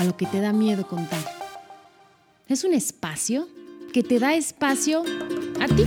[0.00, 1.22] A lo que te da miedo contar.
[2.48, 3.46] Es un espacio
[3.92, 5.02] que te da espacio
[5.60, 5.84] a ti.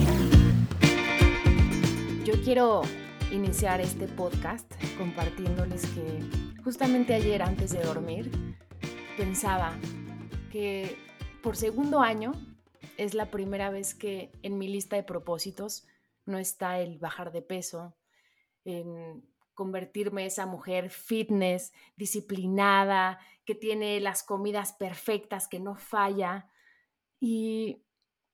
[2.23, 2.83] Yo quiero
[3.31, 8.29] iniciar este podcast compartiéndoles que justamente ayer antes de dormir
[9.17, 9.75] pensaba
[10.51, 10.95] que
[11.41, 12.33] por segundo año
[12.97, 15.87] es la primera vez que en mi lista de propósitos
[16.27, 17.95] no está el bajar de peso,
[18.63, 26.49] en convertirme esa mujer fitness, disciplinada, que tiene las comidas perfectas, que no falla.
[27.19, 27.83] Y,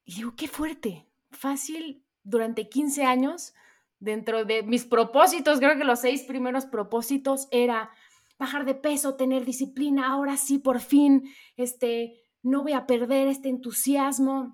[0.06, 3.54] digo, qué fuerte, fácil, durante 15 años,
[4.00, 7.92] dentro de mis propósitos, creo que los seis primeros propósitos era
[8.38, 13.50] bajar de peso, tener disciplina, ahora sí, por fin, este, no voy a perder este
[13.50, 14.54] entusiasmo.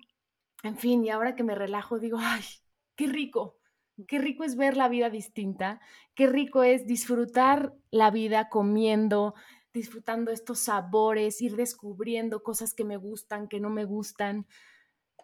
[0.63, 2.43] En fin, y ahora que me relajo, digo, ay,
[2.95, 3.59] qué rico,
[4.07, 5.79] qué rico es ver la vida distinta,
[6.15, 9.35] qué rico es disfrutar la vida comiendo,
[9.73, 14.45] disfrutando estos sabores, ir descubriendo cosas que me gustan, que no me gustan.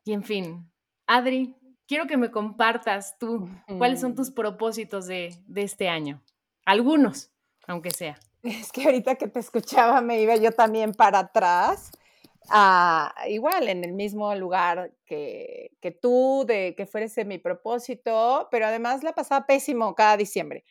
[0.04, 0.72] Y en fin,
[1.08, 1.56] Adri,
[1.88, 6.22] quiero que me compartas tú cuáles son tus propósitos de, de este año.
[6.66, 7.32] Algunos,
[7.68, 8.18] aunque sea.
[8.44, 11.92] Es que ahorita que te escuchaba me iba yo también para atrás
[13.28, 19.04] igual en el mismo lugar que, que, tú, de que fuese mi propósito, pero además
[19.04, 20.64] la pasaba pésimo cada diciembre,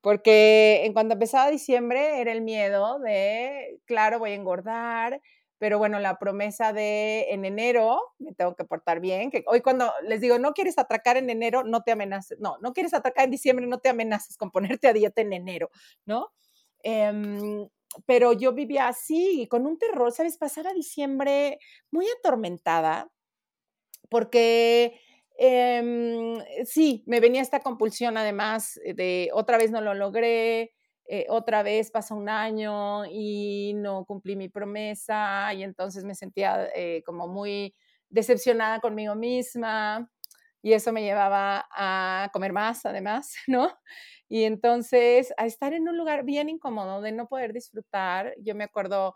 [0.00, 5.20] porque en cuanto empezaba diciembre era el miedo de, claro, voy a engordar,
[5.58, 9.92] pero bueno, la promesa de en enero me tengo que portar bien, que hoy cuando
[10.04, 13.30] les digo, no quieres atracar en enero, no te amenaces, no, no quieres atracar en
[13.30, 15.70] diciembre, no te amenaces con ponerte a dieta en enero,
[16.06, 16.30] ¿no?
[16.82, 17.68] Em,
[18.06, 20.38] pero yo vivía así, con un terror, ¿sabes?
[20.38, 21.58] Pasaba diciembre
[21.90, 23.10] muy atormentada,
[24.08, 25.00] porque
[25.38, 30.72] em, sí, me venía esta compulsión además de otra vez no lo logré,
[31.06, 36.68] eh, otra vez pasó un año y no cumplí mi promesa y entonces me sentía
[36.74, 37.74] eh, como muy
[38.10, 40.08] decepcionada conmigo misma
[40.62, 43.70] y eso me llevaba a comer más además, ¿no?
[44.28, 48.64] Y entonces, a estar en un lugar bien incómodo de no poder disfrutar, yo me
[48.64, 49.14] acuerdo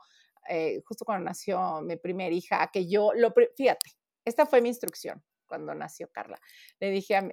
[0.48, 3.90] eh, justo cuando nació mi primera hija, que yo, lo, fíjate,
[4.24, 6.38] esta fue mi instrucción cuando nació Carla.
[6.80, 7.30] Le dije a,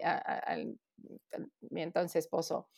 [1.70, 2.70] mi entonces esposo,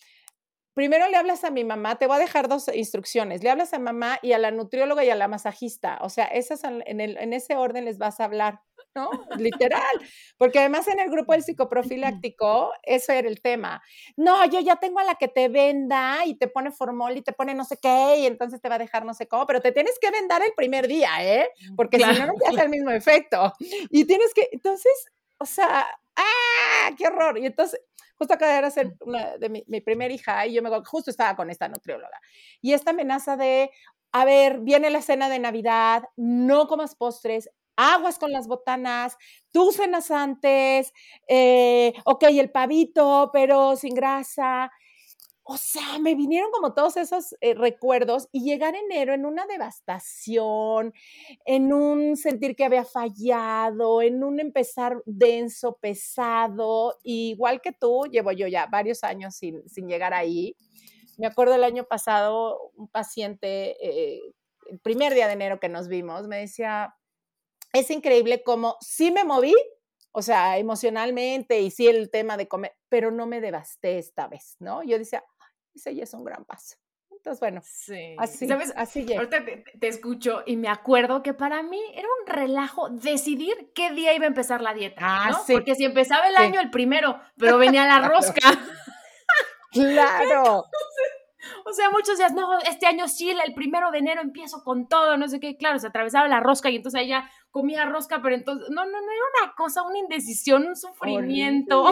[0.74, 3.80] primero le hablas a mi mamá, te voy a dejar dos instrucciones, le hablas a
[3.80, 7.86] mamá y a la nutrióloga y a la masajista, o sea, esas en, ese orden
[7.86, 8.62] les vas a hablar.
[8.96, 9.10] ¿No?
[9.38, 9.82] Literal.
[10.38, 13.82] Porque además en el grupo del psicoprofiláctico, eso era el tema.
[14.16, 17.34] No, yo ya tengo a la que te venda y te pone formol y te
[17.34, 19.72] pone no sé qué y entonces te va a dejar no sé cómo, pero te
[19.72, 21.50] tienes que vendar el primer día, ¿eh?
[21.76, 23.54] Porque si no, no te hace el mismo efecto.
[23.90, 24.92] Y tienes que, entonces,
[25.38, 26.92] o sea, ¡ah!
[26.98, 27.38] ¡Qué horror!
[27.38, 27.80] Y entonces,
[28.16, 31.36] justo acabé de hacer una de mi, mi primera hija y yo me justo estaba
[31.36, 32.20] con esta nutrióloga.
[32.62, 33.72] Y esta amenaza de,
[34.12, 39.18] a ver, viene la cena de Navidad, no comas postres, aguas con las botanas,
[39.52, 40.94] tú cenas antes,
[41.28, 44.72] eh, ok, el pavito, pero sin grasa.
[45.46, 50.94] O sea, me vinieron como todos esos eh, recuerdos y llegar enero en una devastación,
[51.46, 58.32] en un sentir que había fallado, en un empezar denso, pesado, igual que tú, llevo
[58.32, 60.56] yo ya varios años sin, sin llegar ahí.
[61.18, 64.22] Me acuerdo el año pasado, un paciente, eh,
[64.70, 66.96] el primer día de enero que nos vimos, me decía,
[67.74, 69.56] es increíble cómo sí me moví,
[70.12, 74.56] o sea, emocionalmente y sí el tema de comer, pero no me devasté esta vez,
[74.60, 74.84] ¿no?
[74.84, 75.24] Yo decía,
[75.74, 76.78] ese ya es un gran paso.
[77.10, 78.16] Entonces, bueno, sí.
[78.20, 78.74] así, ¿Sabes?
[78.76, 83.92] así Ahorita te, escucho y me acuerdo que para mí era un relajo decidir qué
[83.92, 85.44] día iba a empezar la dieta, ah, ¿no?
[85.46, 85.54] Sí.
[85.54, 88.42] Porque si empezaba el año el primero, pero venía la rosca.
[89.72, 90.66] claro.
[91.66, 95.18] O sea, muchos días, no, este año sí, el primero de enero empiezo con todo,
[95.18, 98.70] no sé qué, claro, se atravesaba la rosca y entonces ella comía rosca, pero entonces,
[98.70, 101.84] no, no, no era una cosa, una indecisión, un sufrimiento.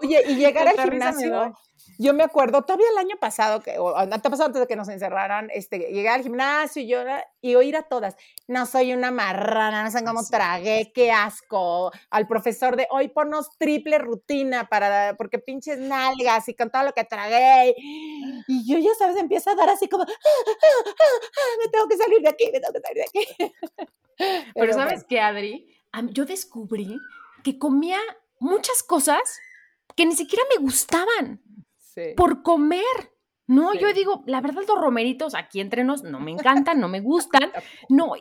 [0.00, 1.54] Oye, y llegar al gimnasio,
[1.98, 5.50] yo me acuerdo, todavía el año pasado, que, o pasado antes de que nos encerraran,
[5.52, 7.00] este, llegué al gimnasio y yo,
[7.42, 8.16] y oír a todas,
[8.48, 13.50] no soy una marrana, no sé cómo tragué, qué asco, al profesor de, hoy ponnos
[13.58, 18.94] triple rutina para, porque pinches nalgas y con todo lo que tragué, y yo ya
[18.94, 22.44] sabes, empiezo a dar así como, ah, ah, ah, me tengo que salir de aquí,
[22.52, 23.52] me tengo que salir de aquí.
[24.54, 25.66] Pero, ¿sabes qué, Adri?
[26.10, 26.98] Yo descubrí
[27.42, 27.98] que comía
[28.38, 29.38] muchas cosas
[29.96, 31.42] que ni siquiera me gustaban
[32.16, 32.84] por comer.
[33.46, 37.00] No, yo digo, la verdad, los romeritos aquí entre nos no me encantan, no me
[37.00, 37.50] gustan.
[37.88, 38.12] No,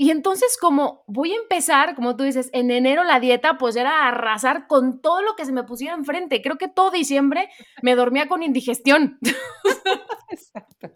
[0.00, 4.06] y entonces como voy a empezar, como tú dices, en enero la dieta, pues era
[4.06, 6.40] arrasar con todo lo que se me pusiera enfrente.
[6.40, 7.50] Creo que todo diciembre
[7.82, 9.18] me dormía con indigestión.
[10.30, 10.92] Exacto.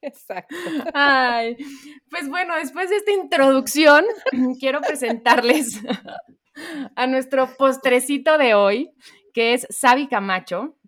[0.00, 0.56] Exacto.
[0.94, 1.58] Ay,
[2.08, 4.06] pues bueno, después de esta introducción,
[4.58, 5.78] quiero presentarles
[6.96, 8.90] a nuestro postrecito de hoy,
[9.34, 10.78] que es Sabi Camacho.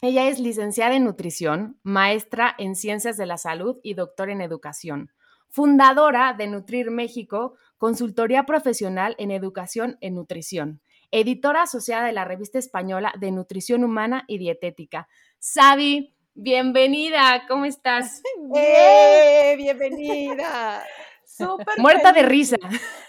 [0.00, 5.12] Ella es licenciada en nutrición, maestra en ciencias de la salud y doctor en educación,
[5.56, 12.58] fundadora de Nutrir México, consultoría profesional en educación en nutrición, editora asociada de la revista
[12.58, 15.08] española de nutrición humana y dietética.
[15.38, 18.22] Sabi, bienvenida, ¿cómo estás?
[18.54, 20.84] ¡Eh, bienvenida.
[21.24, 22.58] Súper Muerta de risa.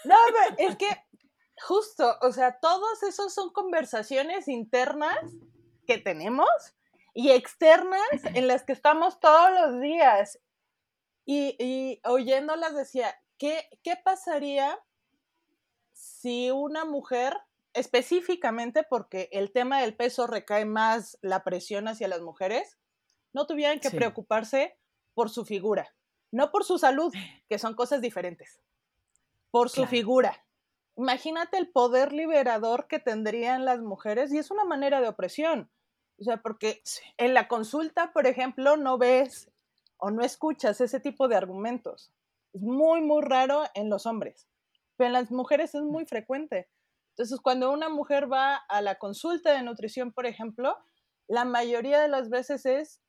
[0.05, 0.15] No,
[0.57, 0.87] es que
[1.61, 5.17] justo, o sea, todos esos son conversaciones internas
[5.85, 6.47] que tenemos
[7.13, 10.39] y externas en las que estamos todos los días.
[11.29, 14.79] Y, y oyéndolas decía, ¿qué, ¿qué pasaría
[15.91, 17.37] si una mujer,
[17.73, 22.77] específicamente porque el tema del peso recae más la presión hacia las mujeres,
[23.33, 24.77] no tuvieran que preocuparse
[25.13, 25.93] por su figura,
[26.31, 27.13] no por su salud,
[27.49, 28.61] que son cosas diferentes,
[29.51, 30.45] por su figura.
[30.95, 35.69] Imagínate el poder liberador que tendrían las mujeres y es una manera de opresión.
[36.19, 36.81] O sea, porque
[37.17, 39.51] en la consulta, por ejemplo, no ves
[39.97, 42.11] o no escuchas ese tipo de argumentos.
[42.53, 44.47] Es muy, muy raro en los hombres,
[44.95, 46.69] pero en las mujeres es muy frecuente.
[47.11, 50.77] Entonces, cuando una mujer va a la consulta de nutrición, por ejemplo,
[51.27, 53.01] la mayoría de las veces es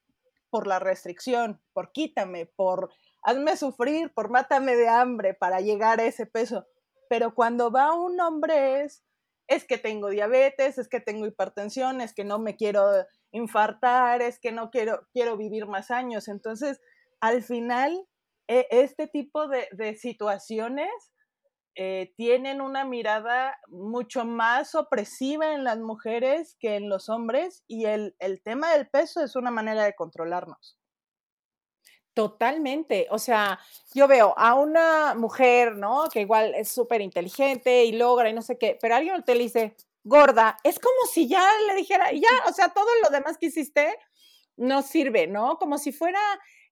[0.50, 2.90] por la restricción, por quítame, por
[3.23, 6.67] hazme sufrir, por mátame de hambre para llegar a ese peso.
[7.11, 9.05] Pero cuando va un hombre es
[9.49, 12.87] es que tengo diabetes, es que tengo hipertensión, es que no me quiero
[13.32, 16.28] infartar, es que no quiero, quiero vivir más años.
[16.28, 16.80] Entonces,
[17.20, 18.06] al final,
[18.48, 20.90] e, este tipo de, situaciones
[21.75, 27.84] eh, tienen una mirada mucho más opresiva en las mujeres que en los hombres y
[27.86, 28.14] el
[28.44, 30.78] tema del peso es una manera de controlarnos.
[32.19, 33.06] Totalmente.
[33.12, 33.60] O sea,
[33.94, 36.08] yo veo a una mujer, ¿no?
[36.12, 39.44] Que igual es súper inteligente y logra y no sé qué, pero alguien te le
[39.44, 39.76] dice,
[40.08, 43.96] gorda, es como si ya le dijera, ya, o sea, todo lo demás que hiciste
[44.56, 45.58] no sirve, ¿no?
[45.58, 46.20] Como si fuera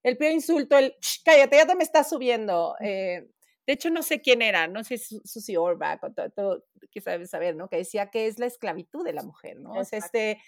[0.03, 2.75] el peor insulto, el, cállate, ya te me estás subiendo.
[2.79, 3.27] Eh,
[3.65, 7.29] de hecho, no sé quién era, no sé, Susie Orbach o todo, todo que sabes
[7.29, 7.69] saber, ¿no?
[7.69, 9.73] Que decía que es la esclavitud de la mujer, ¿no?
[9.73, 10.39] O sea, este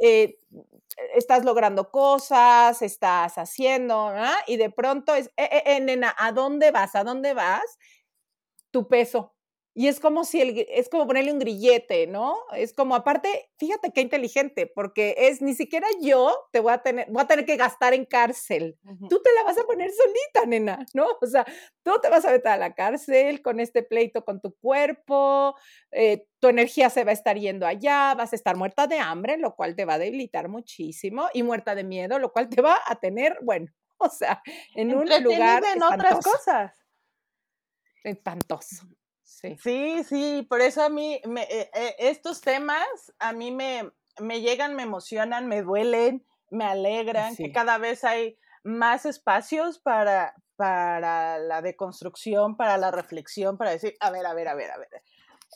[0.00, 0.38] eh,
[1.16, 4.12] estás logrando cosas, estás haciendo,
[4.46, 6.94] y de pronto es, eh, eh, nena, ¿a dónde vas?
[6.94, 7.78] ¿A dónde vas?
[8.70, 9.34] Tu peso.
[9.78, 12.36] Y es como si el, es como ponerle un grillete, ¿no?
[12.52, 17.06] Es como, aparte, fíjate qué inteligente, porque es ni siquiera yo te voy a tener,
[17.08, 18.76] voy a tener que gastar en cárcel.
[19.08, 21.06] Tú te la vas a poner solita, nena, ¿no?
[21.20, 21.46] O sea,
[21.84, 25.54] tú te vas a meter a la cárcel con este pleito con tu cuerpo,
[25.92, 29.36] eh, tu energía se va a estar yendo allá, vas a estar muerta de hambre,
[29.36, 32.80] lo cual te va a debilitar muchísimo, y muerta de miedo, lo cual te va
[32.84, 34.42] a tener, bueno, o sea,
[34.74, 35.62] en un lugar.
[35.72, 36.72] en otras cosas.
[38.02, 38.88] Espantoso.
[39.28, 40.02] Sí.
[40.04, 42.86] sí, por eso a mí eh, eh, estos temas
[43.18, 48.38] a mí me, me, llegan, me emocionan, me duelen, me alegran, que cada vez hay
[48.64, 54.48] más espacios para, para la deconstrucción, para la reflexión, para decir, a ver, a ver,
[54.48, 54.88] a ver, a ver.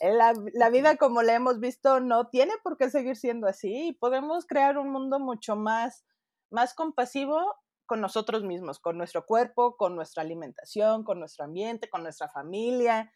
[0.01, 3.87] Eh, la, la, vida como la hemos visto no tiene por qué seguir siendo así
[3.87, 6.05] y podemos crear un mundo mucho más,
[6.51, 12.03] más compasivo con nosotros mismos, con nuestro cuerpo, con nuestra alimentación, con nuestro ambiente, con
[12.03, 13.11] nuestra familia,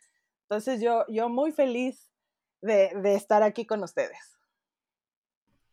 [0.50, 2.10] entonces yo, yo muy feliz
[2.62, 4.40] de, estar aquí con ustedes.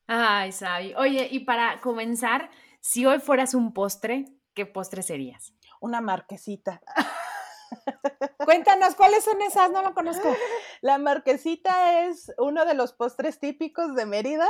[0.09, 0.95] Ay, Sabi.
[0.97, 2.51] Oye, y para comenzar,
[2.81, 5.55] si hoy fueras un postre, ¿qué postre serías?
[5.81, 6.83] Una marquesita.
[8.45, 9.71] Cuéntanos, ¿cuáles son esas?
[9.71, 10.35] No lo conozco.
[10.81, 14.49] La marquesita es uno de los postres típicos de Mérida.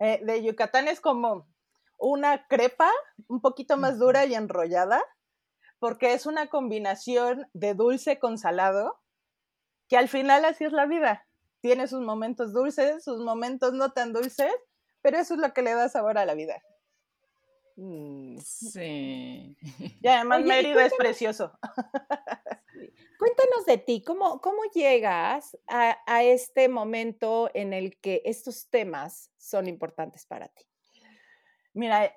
[0.00, 1.46] Eh, de Yucatán es como
[1.96, 2.90] una crepa
[3.28, 5.00] un poquito más dura y enrollada,
[5.78, 8.98] porque es una combinación de dulce con salado
[9.88, 11.26] que al final así es la vida.
[11.60, 14.52] Tiene sus momentos dulces, sus momentos no tan dulces,
[15.02, 16.62] pero eso es lo que le da sabor a la vida.
[17.76, 18.38] Mm.
[18.38, 19.56] Sí.
[20.00, 21.52] Y además Oye, y Mérida es precioso.
[23.18, 29.30] Cuéntanos de ti, ¿cómo, cómo llegas a, a este momento en el que estos temas
[29.38, 30.64] son importantes para ti?
[31.72, 32.14] Mira,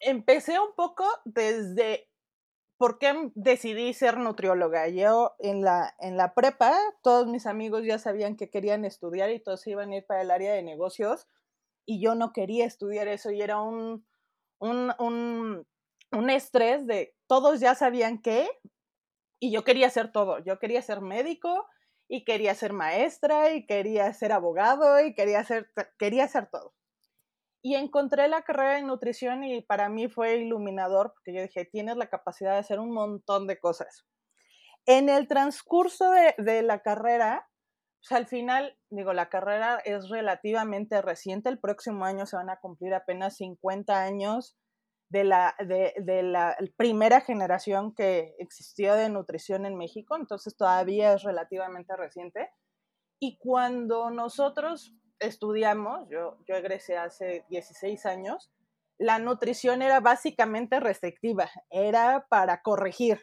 [0.00, 2.08] empecé un poco desde
[2.78, 4.88] por qué decidí ser nutrióloga.
[4.88, 9.40] Yo en la, en la prepa, todos mis amigos ya sabían que querían estudiar y
[9.40, 11.26] todos iban a ir para el área de negocios
[11.86, 14.06] y yo no quería estudiar eso y era un,
[14.58, 15.66] un, un,
[16.12, 18.48] un estrés de todos ya sabían qué
[19.40, 20.38] y yo quería hacer todo.
[20.40, 21.66] Yo quería ser médico
[22.08, 26.74] y quería ser maestra y quería ser abogado y quería hacer, quería hacer todo.
[27.62, 31.96] Y encontré la carrera de nutrición y para mí fue iluminador porque yo dije, tienes
[31.96, 34.06] la capacidad de hacer un montón de cosas.
[34.86, 37.48] En el transcurso de, de la carrera,
[38.00, 42.60] pues al final, digo, la carrera es relativamente reciente, el próximo año se van a
[42.60, 44.56] cumplir apenas 50 años
[45.10, 51.14] de la, de, de la primera generación que existió de nutrición en México, entonces todavía
[51.14, 52.50] es relativamente reciente.
[53.20, 58.50] Y cuando nosotros estudiamos, yo, yo egresé hace 16 años,
[58.98, 63.20] la nutrición era básicamente restrictiva, era para corregir,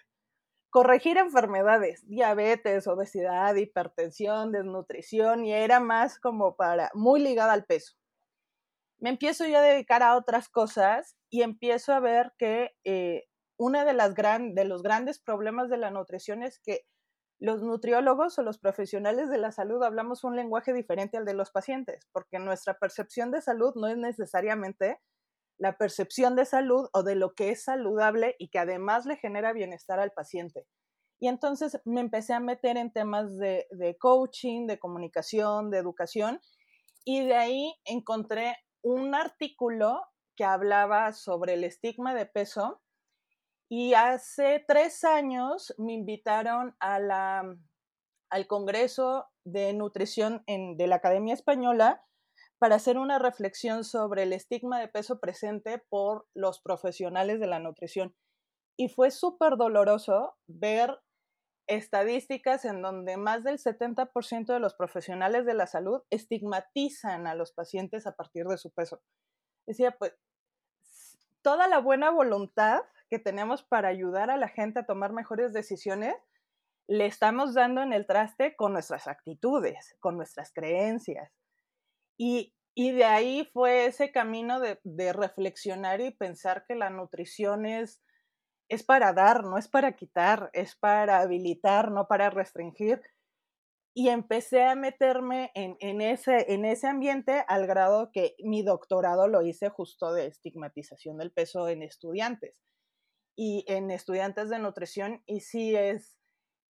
[0.69, 7.95] corregir enfermedades, diabetes, obesidad, hipertensión, desnutrición, y era más como para, muy ligada al peso.
[8.97, 13.25] Me empiezo yo a dedicar a otras cosas y empiezo a ver que eh,
[13.57, 16.85] uno de, de los grandes problemas de la nutrición es que
[17.39, 21.51] los nutriólogos o los profesionales de la salud hablamos un lenguaje diferente al de los
[21.51, 24.99] pacientes, porque nuestra percepción de salud no es necesariamente
[25.57, 29.53] la percepción de salud o de lo que es saludable y que además le genera
[29.53, 30.65] bienestar al paciente.
[31.19, 33.65] Y entonces me empecé a meter en temas de,
[33.99, 36.41] coaching, de comunicación, de educación,
[37.05, 40.01] y de ahí encontré un artículo
[40.35, 42.81] que hablaba sobre el estigma de peso
[43.69, 47.57] y hace tres años me invitaron a la,
[48.29, 52.03] al Congreso de Nutrición de la Academia Española
[52.59, 57.59] para hacer una reflexión sobre el estigma de peso presente por los profesionales de la
[57.59, 58.15] nutrición.
[58.77, 60.99] Y fue súper doloroso ver
[61.67, 67.51] estadísticas en donde más del 70% de los profesionales de la salud estigmatizan a los
[67.53, 69.01] pacientes a partir de su peso.
[69.67, 70.13] Decía, pues,
[71.41, 76.15] toda la buena voluntad que tenemos para ayudar a la gente a tomar mejores decisiones,
[76.87, 81.31] le estamos dando en el traste con nuestras actitudes, con nuestras creencias.
[82.17, 88.01] Y, y de ahí fue ese camino de, reflexionar y pensar que la nutrición es,
[88.69, 93.01] es para dar, no es para quitar, es para habilitar, no para restringir.
[93.97, 99.41] Y empecé a meterme en, ese, en ese ambiente al grado que mi doctorado lo
[99.41, 102.55] hice justo de estigmatización del peso en estudiantes
[103.35, 106.17] y en estudiantes de nutrición y sí es,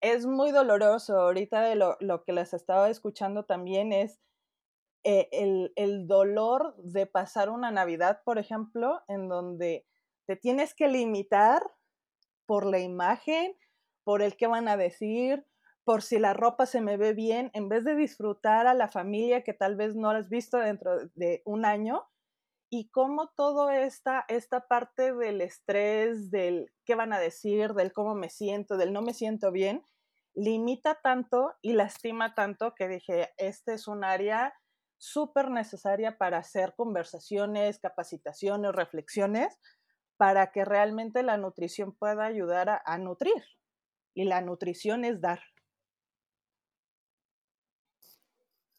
[0.01, 1.19] es muy doloroso.
[1.19, 4.19] Ahorita lo, lo que les estaba escuchando también es
[5.03, 9.85] eh, el, el dolor de pasar una Navidad, por ejemplo, en donde
[10.25, 11.61] te tienes que limitar
[12.47, 13.55] por la imagen,
[14.03, 15.45] por el que van a decir,
[15.83, 19.43] por si la ropa se me ve bien, en vez de disfrutar a la familia
[19.43, 22.03] que tal vez no has visto dentro de un año,
[22.77, 28.15] y cómo todo esta, esta parte del estrés, del qué van a decir, del cómo
[28.15, 29.85] me siento, del no me siento bien,
[30.33, 34.53] limita tanto y lastima tanto que dije, este es un área
[34.97, 39.57] súper necesaria para hacer conversaciones, capacitaciones, reflexiones,
[40.17, 43.41] para que realmente la nutrición pueda ayudar a nutrir.
[44.13, 45.39] Y la nutrición es dar.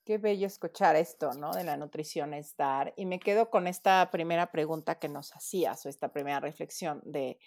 [0.07, 1.51] Qué bello escuchar esto, ¿no?
[1.51, 2.95] De la nutrición es dar.
[2.97, 7.41] Y me quedo con esta primera pregunta que nos hacías o esta primera reflexión de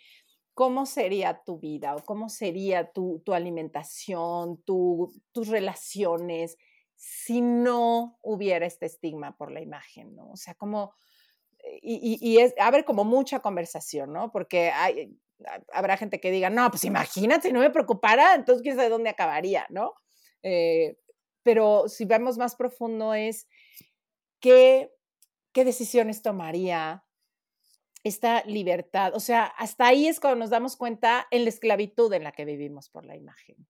[0.53, 6.57] cómo sería tu vida o cómo sería tu, tu alimentación, tu, tus relaciones
[6.97, 10.29] si no hubiera este estigma por la imagen, ¿no?
[10.31, 10.93] O sea, como,
[11.81, 14.33] y, es, haber como mucha conversación, ¿no?
[14.33, 15.17] Porque hay,
[15.71, 19.11] habrá gente que diga, no, pues imagínate, si no me preocupara, entonces quién sabe dónde
[19.11, 19.93] acabaría, ¿no?
[20.43, 20.97] Eh,
[21.43, 23.47] pero si vemos más profundo es
[24.39, 24.91] qué,
[25.53, 27.05] qué decisiones tomaría
[28.03, 29.13] esta libertad.
[29.15, 32.45] O sea, hasta ahí es cuando nos damos cuenta en la esclavitud en la que
[32.45, 33.67] vivimos por la imagen.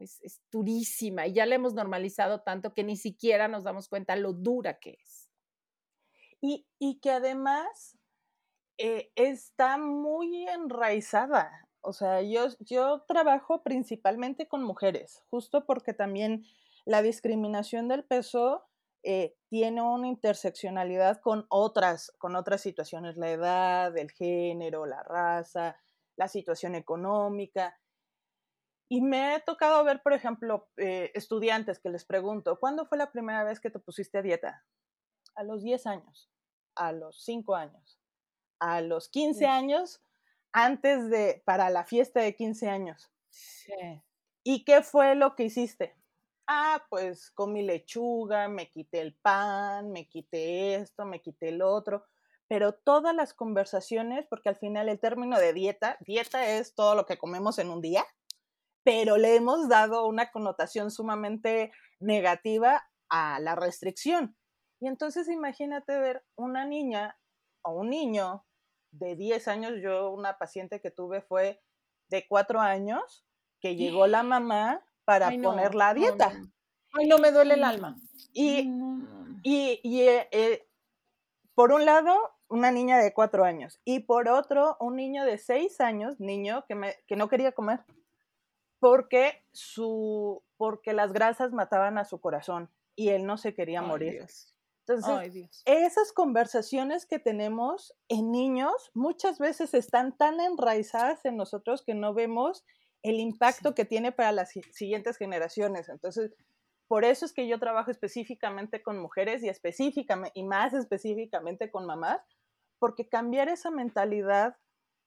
[0.00, 4.16] Es, es, durísima y ya la hemos normalizado tanto que ni siquiera nos damos cuenta
[4.16, 5.30] lo dura que es.
[6.40, 7.96] Y, y que además
[8.76, 11.68] eh, está muy enraizada.
[11.80, 16.44] O sea, yo, yo trabajo principalmente con mujeres, justo porque también
[16.88, 18.66] la discriminación del peso
[19.02, 25.76] eh, tiene una interseccionalidad con otras, con otras situaciones, la edad, el género, la raza,
[26.16, 27.78] la situación económica.
[28.88, 33.12] Y me ha tocado ver, por ejemplo, eh, estudiantes que les pregunto, ¿cuándo fue la
[33.12, 34.64] primera vez que te pusiste a dieta?
[35.34, 36.30] A los 10 años,
[36.74, 38.00] a los 5 años,
[38.60, 40.02] a los 15 años,
[40.52, 43.12] antes de, para la fiesta de 15 años.
[43.28, 44.02] Sí.
[44.42, 45.98] ¿Y qué fue lo que hiciste?
[46.50, 52.06] Ah, pues comí lechuga, me quité el pan, me quité esto, me quité el otro,
[52.48, 57.04] pero todas las conversaciones, porque al final el término de dieta, dieta es todo lo
[57.04, 58.02] que comemos en un día,
[58.82, 64.34] pero le hemos dado una connotación sumamente negativa a la restricción.
[64.80, 67.18] Y entonces imagínate ver una niña
[67.62, 68.46] o un niño
[68.90, 71.60] de 10 años, yo una paciente que tuve fue
[72.08, 73.26] de 4 años,
[73.60, 76.32] que llegó la mamá para poner la dieta.
[76.92, 77.96] Ay, no me duele el alma.
[78.34, 78.70] Y,
[79.42, 80.68] y, eh, eh,
[81.54, 82.14] por un lado,
[82.48, 86.74] una niña de 4 años y por otro, un niño de 6 años, niño que,
[86.74, 87.80] me, que no quería comer
[88.80, 94.26] porque, su, porque las grasas mataban a su corazón y él no se quería morir.
[94.86, 101.94] Entonces, esas conversaciones que tenemos en niños muchas veces están tan enraizadas en nosotros que
[101.94, 102.66] no vemos
[103.02, 105.88] el impacto que tiene para las siguientes generaciones.
[105.88, 106.32] Entonces,
[106.88, 111.86] por eso es que yo trabajo específicamente con mujeres y específicamente y más específicamente con
[111.86, 112.20] mamás,
[112.78, 114.56] porque cambiar esa mentalidad,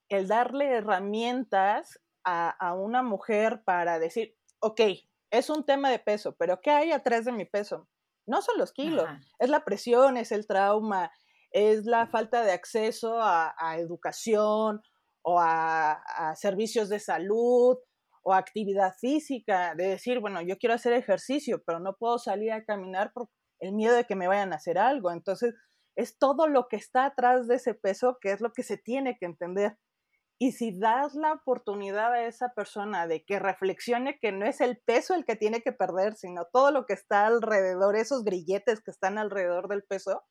[0.09, 4.81] el darle herramientas a, una mujer para decir, ok,
[5.31, 7.87] es un tema de peso, pero ¿qué hay atrás de mi peso?
[8.27, 9.07] No son los kilos,
[9.39, 11.11] es la presión, es el trauma,
[11.51, 14.81] es la falta de acceso a, educación
[15.23, 17.77] o a, servicios de salud
[18.23, 22.63] o actividad física, de decir, bueno, yo quiero hacer ejercicio, pero no puedo salir a
[22.63, 25.11] caminar por el miedo de que me vayan a hacer algo.
[25.11, 25.55] Entonces,
[25.95, 29.17] es todo lo que está atrás de ese peso que es lo que se tiene
[29.17, 29.77] que entender.
[30.39, 34.81] Y si das la oportunidad a esa persona de que reflexione que no es el
[34.85, 38.89] peso el que tiene que perder, sino todo lo que está alrededor, esos grilletes que
[38.89, 40.23] están alrededor del peso,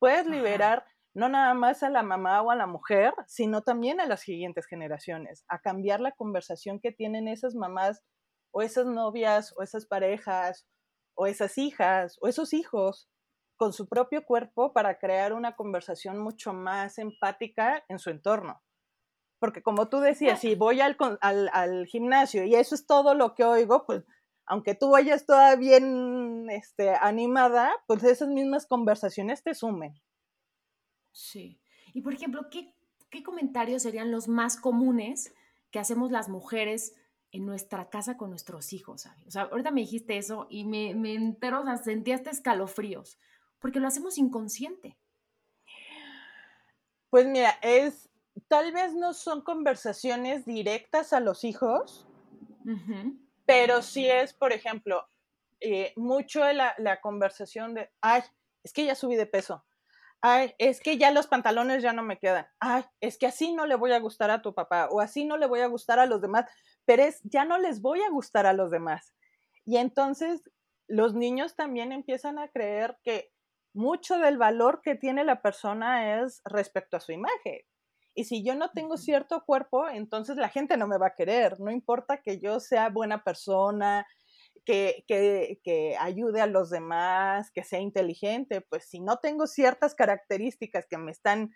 [0.00, 0.84] puedes liberar
[1.16, 4.66] no nada más a la mamá o a la mujer, sino también a las siguientes
[4.66, 8.04] generaciones, a cambiar la conversación que tienen esas mamás
[8.52, 10.66] o esas novias o esas parejas
[11.14, 13.08] o esas hijas o esos hijos
[13.56, 18.62] con su propio cuerpo para crear una conversación mucho más empática en su entorno.
[19.40, 23.44] Porque como tú decías, si voy al, al, gimnasio y eso es todo lo que
[23.44, 24.04] oigo, pues
[24.44, 29.94] aunque tú vayas toda bien este, animada, pues esas mismas conversaciones te sumen.
[31.16, 31.58] Sí.
[31.94, 32.74] Y por ejemplo, ¿qué,
[33.08, 35.32] qué comentarios serían los más comunes
[35.70, 36.94] que hacemos las mujeres
[37.32, 39.06] en nuestra casa con nuestros hijos?
[39.26, 43.18] O sea, ahorita me dijiste eso y me, me entero, o sea, sentí hasta escalofríos,
[43.60, 44.98] porque lo hacemos inconsciente.
[47.08, 48.10] Pues mira, es
[48.46, 52.06] tal vez no son conversaciones directas a los hijos,
[53.46, 55.08] pero sí es, por ejemplo,
[55.60, 58.20] eh, mucho la, la, conversación de, ay,
[58.62, 59.64] es que ya subí de peso,
[60.20, 63.66] ay, es que ya los pantalones ya no me quedan, ay, es que así no
[63.66, 66.06] le voy a gustar a tu papá o así no le voy a gustar a
[66.06, 66.46] los demás,
[66.84, 69.14] pero es, ya no les voy a gustar a los demás.
[69.64, 70.42] Y entonces
[70.88, 73.32] los niños también empiezan a creer que
[73.74, 77.60] mucho del valor que tiene la persona es respecto a su imagen.
[78.14, 81.60] Y si yo no tengo cierto cuerpo, entonces la gente no me va a querer.
[81.60, 84.06] No importa que yo sea buena persona,
[84.66, 90.86] que, que, ayude a los demás, que sea inteligente, pues si no tengo ciertas características
[90.86, 91.54] que me están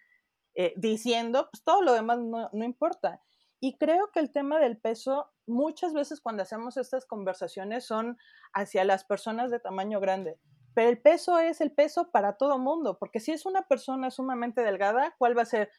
[0.55, 3.21] eh, diciendo, pues todo lo demás no, no importa.
[3.61, 8.17] Y creo que el tema del peso, muchas veces cuando hacemos estas conversaciones son
[8.55, 10.39] hacia las personas de tamaño grande.
[10.73, 14.63] Pero el peso es el peso para todo mundo, porque si es una persona sumamente
[14.63, 15.71] delgada, ¿cuál va a ser?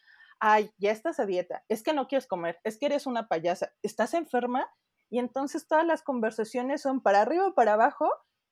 [0.41, 3.73] ay, ya estás a dieta, es que no quieres comer, es que eres una payasa,
[3.83, 4.67] estás enferma
[5.11, 8.09] y entonces todas las conversaciones son para arriba o para abajo,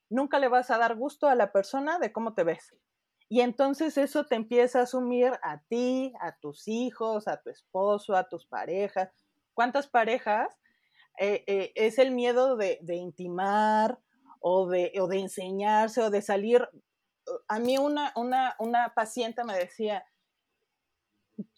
[0.09, 2.75] nunca le vas a dar gusto a la persona de cómo te ves.
[3.29, 8.13] Y entonces eso te empieza a asumir a ti, a tus hijos, a tu esposo,
[8.13, 9.09] a tus parejas.
[9.53, 10.59] ¿Cuántas parejas
[11.17, 13.97] eh, eh, es el miedo de, intimar
[14.41, 16.67] o de, o de, enseñarse o de salir?
[17.47, 20.03] A mí una, una, una paciente me decía,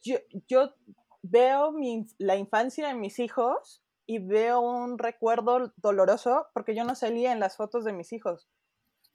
[0.03, 0.75] yo,
[1.23, 1.73] veo
[2.19, 3.81] la infancia de mis hijos
[4.11, 8.49] y veo un recuerdo doloroso porque yo no salía en las fotos de mis hijos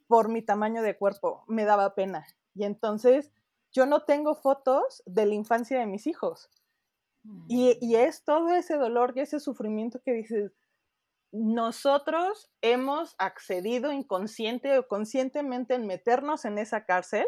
[0.07, 2.27] por mi tamaño de cuerpo, me daba pena.
[2.55, 3.31] Y entonces
[3.73, 6.49] yo no tengo fotos de la infancia de mis hijos.
[7.47, 7.79] Y, mm.
[7.83, 10.55] y, es todo ese dolor y ese sufrimiento que dices,
[11.31, 17.27] nosotros hemos accedido inconsciente o conscientemente en meternos en esa cárcel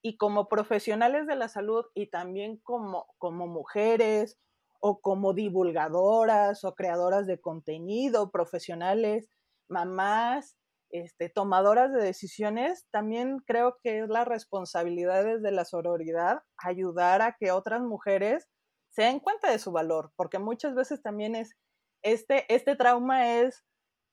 [0.00, 4.38] y como profesionales de la salud y también como, como mujeres
[4.86, 9.30] o como divulgadoras o creadoras de contenido, profesionales,
[9.66, 10.58] mamás,
[10.90, 17.34] este, tomadoras de decisiones, también creo que es la responsabilidad de la sororidad ayudar a
[17.40, 18.46] que otras mujeres
[18.90, 21.56] se den cuenta de su valor, porque muchas veces también es,
[22.02, 23.64] este, este trauma es,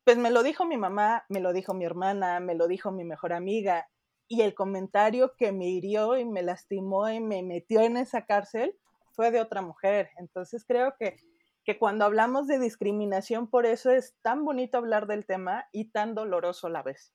[0.05, 3.03] pues me lo dijo mi mamá, me lo dijo mi hermana, me lo dijo mi
[3.03, 3.89] mejor amiga,
[4.29, 8.79] y el comentario que me hirió y me lastimó y me metió en esa cárcel
[9.21, 10.10] fue de otra mujer.
[10.17, 11.15] Entonces creo que,
[11.63, 16.15] que cuando hablamos de discriminación, por eso es tan bonito hablar del tema y tan
[16.15, 17.13] doloroso a la vez.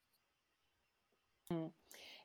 [1.48, 1.66] Mm.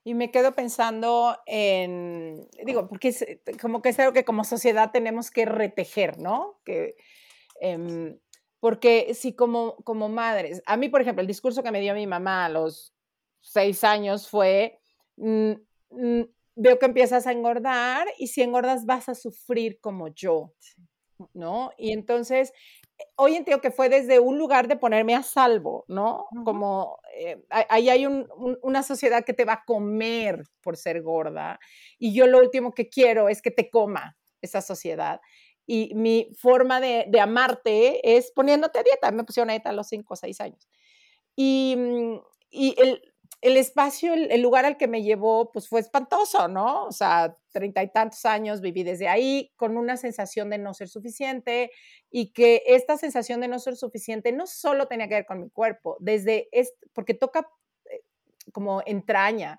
[0.04, 3.26] Y me quedo pensando en, digo, porque es
[3.60, 6.60] como que es algo que como sociedad tenemos que retejer, ¿no?
[6.64, 6.96] Que,
[7.60, 8.20] em,
[8.60, 12.06] porque si como, como madres, a mí, por ejemplo, el discurso que me dio mi
[12.06, 12.94] mamá a los
[13.42, 14.82] seis años fue,
[15.22, 15.54] Mm,
[15.92, 16.22] mm,
[16.56, 20.54] veo que empiezas a engordar y si engordas vas a sufrir como yo,
[21.34, 21.72] ¿no?
[21.78, 22.52] Y entonces,
[23.00, 26.26] eh, hoy entiendo que fue desde un lugar de ponerme a salvo, ¿no?
[26.46, 31.60] Como eh, ahí hay una sociedad que te va a comer por ser gorda
[32.00, 35.22] y yo lo último que quiero es que te coma esa sociedad.
[35.68, 39.12] Y mi forma de, de amarte es poniéndote a dieta.
[39.12, 40.68] Me pusieron a dieta a los cinco o seis años.
[41.36, 43.11] Y, mm, y el,
[43.42, 46.86] el espacio, el, lugar al que me llevó, pues fue espantoso, ¿no?
[46.86, 50.90] O sea, treinta y tantos años viví desde ahí con una sensación de no ser
[50.90, 51.72] suficiente
[52.12, 55.50] y que esta sensación de no ser suficiente no solo tenía que ver con mi
[55.50, 56.50] cuerpo, desde,
[56.94, 57.50] porque toca
[57.90, 58.02] eh,
[58.54, 59.58] como entraña.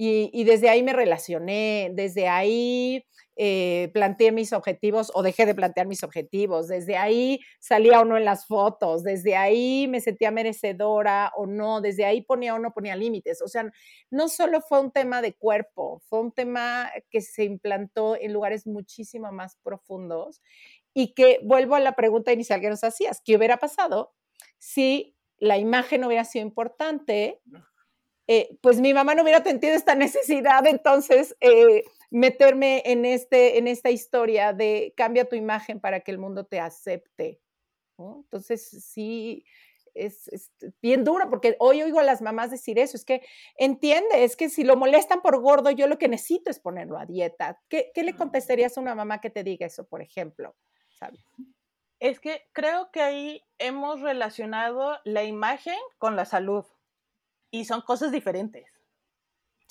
[0.00, 5.88] Y, desde ahí me relacioné, desde ahí eh, planteé mis objetivos o dejé de plantear
[5.88, 11.32] mis objetivos, desde ahí salía o no en las fotos, desde ahí me sentía merecedora
[11.34, 13.42] o no, desde ahí ponía o no ponía límites.
[13.42, 13.72] O sea,
[14.08, 18.68] no solo fue un tema de cuerpo, fue un tema que se implantó en lugares
[18.68, 20.42] muchísimo más profundos
[20.94, 24.12] y que vuelvo a la pregunta inicial que nos hacías, ¿qué hubiera pasado
[24.58, 27.40] si la imagen hubiera sido importante?
[28.30, 33.66] Eh, pues mi mamá no hubiera sentido esta necesidad, entonces eh, meterme en, este, en
[33.66, 37.40] esta historia de cambia tu imagen para que el mundo te acepte.
[37.96, 39.44] Entonces, sí,
[39.94, 40.30] es,
[40.82, 43.22] bien duro, porque hoy oigo a las mamás decir eso, es que
[43.56, 47.06] entiende, es que si lo molestan por gordo, yo lo que necesito es ponerlo a
[47.06, 47.60] dieta.
[47.68, 50.54] ¿Qué, qué le contestarías a una mamá que te diga eso, por ejemplo?
[51.98, 56.66] Es que creo que ahí hemos relacionado la imagen con la salud
[57.50, 58.66] y son cosas diferentes.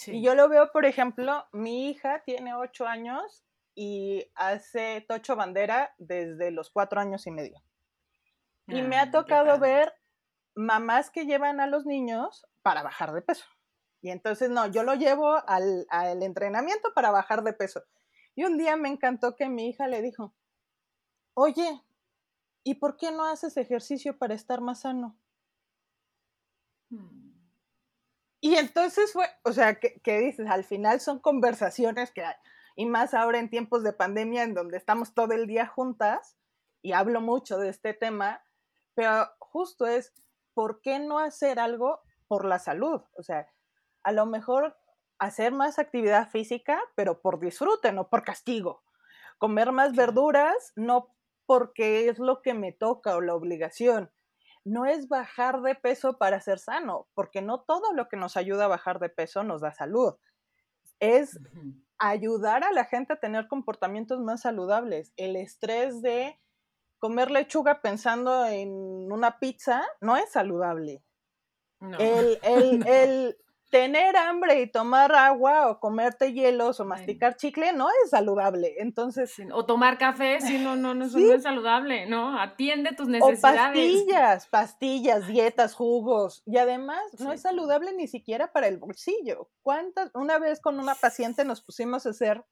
[0.05, 5.93] Y yo lo veo, por ejemplo, mi hija tiene ocho años y hace tocho bandera
[5.97, 7.61] desde los cuatro años y medio.
[8.67, 9.93] Y me ha ah, tocado ver
[10.55, 13.45] mamás que llevan a los niños para bajar de peso.
[14.01, 17.83] Y entonces, no, yo lo llevo al, al entrenamiento para bajar de peso.
[18.35, 20.35] Y un día me encantó que mi hija le dijo,
[21.33, 21.81] oye,
[22.63, 25.17] ¿y por qué no haces ejercicio para estar más sano?
[26.89, 27.16] Hmm.
[28.47, 30.47] Y entonces fue, o sea, ¿qué, dices?
[30.47, 32.35] Al final son conversaciones que hay,
[32.77, 36.37] y más ahora en tiempos de pandemia en donde estamos todo el día juntas,
[36.81, 38.41] y hablo mucho de este tema,
[38.93, 40.13] pero justo es,
[40.53, 43.01] ¿por qué no hacer algo por la salud?
[43.17, 43.51] O sea,
[44.03, 44.77] a lo mejor
[45.19, 48.81] hacer más actividad física, pero por disfrute, no por castigo.
[49.39, 51.13] Comer más verduras, no
[51.45, 54.09] porque es lo que me toca o la obligación,
[54.67, 58.65] no es bajar de peso para ser sano, porque no todo lo que nos ayuda
[58.65, 60.15] a bajar de peso nos da salud.
[60.99, 61.39] Es
[61.99, 65.13] ayudar a la gente a tener comportamientos más saludables.
[65.15, 66.39] El estrés de
[66.99, 71.03] comer lechuga pensando en una pizza no es saludable.
[71.99, 73.37] El, el,
[73.69, 78.75] tener hambre y tomar agua o comerte hielos o masticar chicle no es saludable.
[78.79, 79.35] Entonces.
[79.53, 82.39] O tomar café, sí, no, no, no, eso no es saludable, ¿no?
[82.39, 83.39] Atiende tus necesidades.
[83.39, 86.43] O pastillas, pastillas, dietas, jugos.
[86.45, 89.49] Y además no es saludable ni siquiera para el bolsillo.
[89.61, 90.11] ¿Cuántas?
[90.13, 92.43] Una vez con una paciente nos pusimos a hacer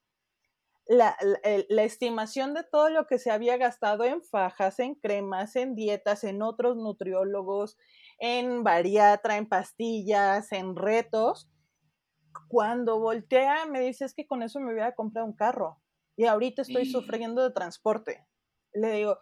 [0.88, 1.18] la,
[1.70, 6.24] la, estimación de todo lo que se había gastado en fajas, en cremas, en dietas,
[6.24, 7.78] en otros nutriólogos,
[8.20, 11.50] en bariatra, en pastillas, en retos.
[12.50, 15.82] Cuando voltea, me dice, es que con eso me voy a comprar un carro
[16.16, 18.26] y ahorita estoy sufriendo de transporte.
[18.74, 19.18] Le digo,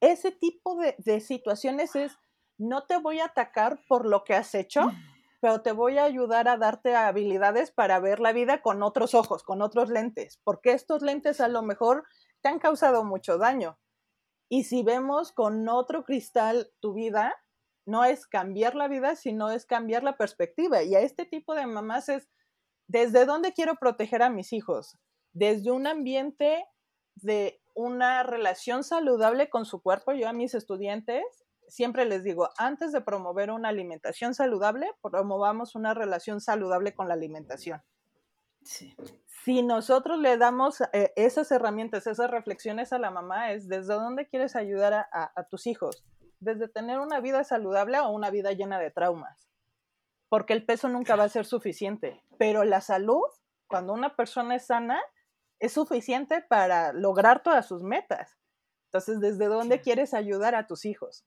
[0.00, 2.12] ese tipo de, de situaciones es,
[2.58, 4.80] no te voy a atacar por lo que has hecho,
[5.40, 9.42] pero te voy a ayudar a darte habilidades para ver la vida con otros ojos,
[9.42, 12.04] con otros lentes, porque estos lentes a lo mejor
[12.40, 13.78] te han causado mucho daño.
[14.48, 17.34] Y si vemos con otro cristal tu vida,
[17.84, 20.82] no es cambiar la vida, sino es cambiar la perspectiva.
[20.82, 22.28] Y a este tipo de mamás es,
[22.88, 24.98] ¿desde dónde quiero proteger a mis hijos?
[25.32, 26.64] Desde un ambiente
[27.14, 30.12] de una relación saludable con su cuerpo.
[30.12, 35.94] Yo a mis estudiantes siempre les digo, antes de promover una alimentación saludable, promovamos una
[35.94, 37.82] relación saludable con la alimentación.
[38.62, 44.26] Si nosotros le damos eh, esas herramientas, esas reflexiones a la mamá, es desde dónde
[44.26, 46.04] quieres ayudar a, tus hijos,
[46.40, 49.48] desde tener una vida saludable o una vida llena de traumas,
[50.28, 53.22] porque el peso nunca va a ser suficiente, pero la salud,
[53.68, 55.00] cuando una persona es sana,
[55.60, 58.36] es suficiente para lograr todas sus metas.
[58.86, 61.24] Entonces, ¿desde dónde quieres ayudar a tus hijos?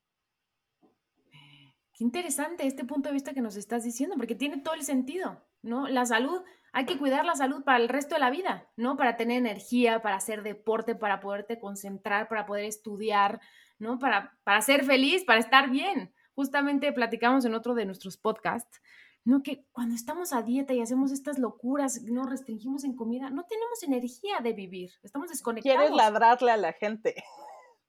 [2.00, 5.44] Qué interesante este punto de vista que nos estás diciendo, porque tiene todo el sentido,
[5.62, 5.90] ¿no?
[5.90, 8.96] La salud, hay que cuidar la salud para el resto de la vida, ¿no?
[8.96, 13.42] Para tener energía, para hacer deporte, para poderte concentrar, para poder estudiar,
[13.80, 14.00] ¿no?
[14.00, 16.14] Para, para ser feliz, para estar bien.
[16.36, 18.80] Justamente platicamos en otro de nuestros podcasts,
[19.26, 19.44] ¿no?
[19.44, 23.84] Que cuando estamos a dieta y hacemos estas locuras, no restringimos en comida, no tenemos
[23.84, 25.78] energía de vivir, estamos desconectados.
[25.78, 27.22] Quieres ladrarle a la gente.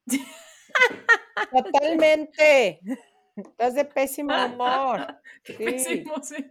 [1.53, 2.81] Totalmente.
[3.37, 5.07] Estás de pésimo humor.
[5.45, 5.55] Sí.
[5.55, 6.51] Pésimo, sí.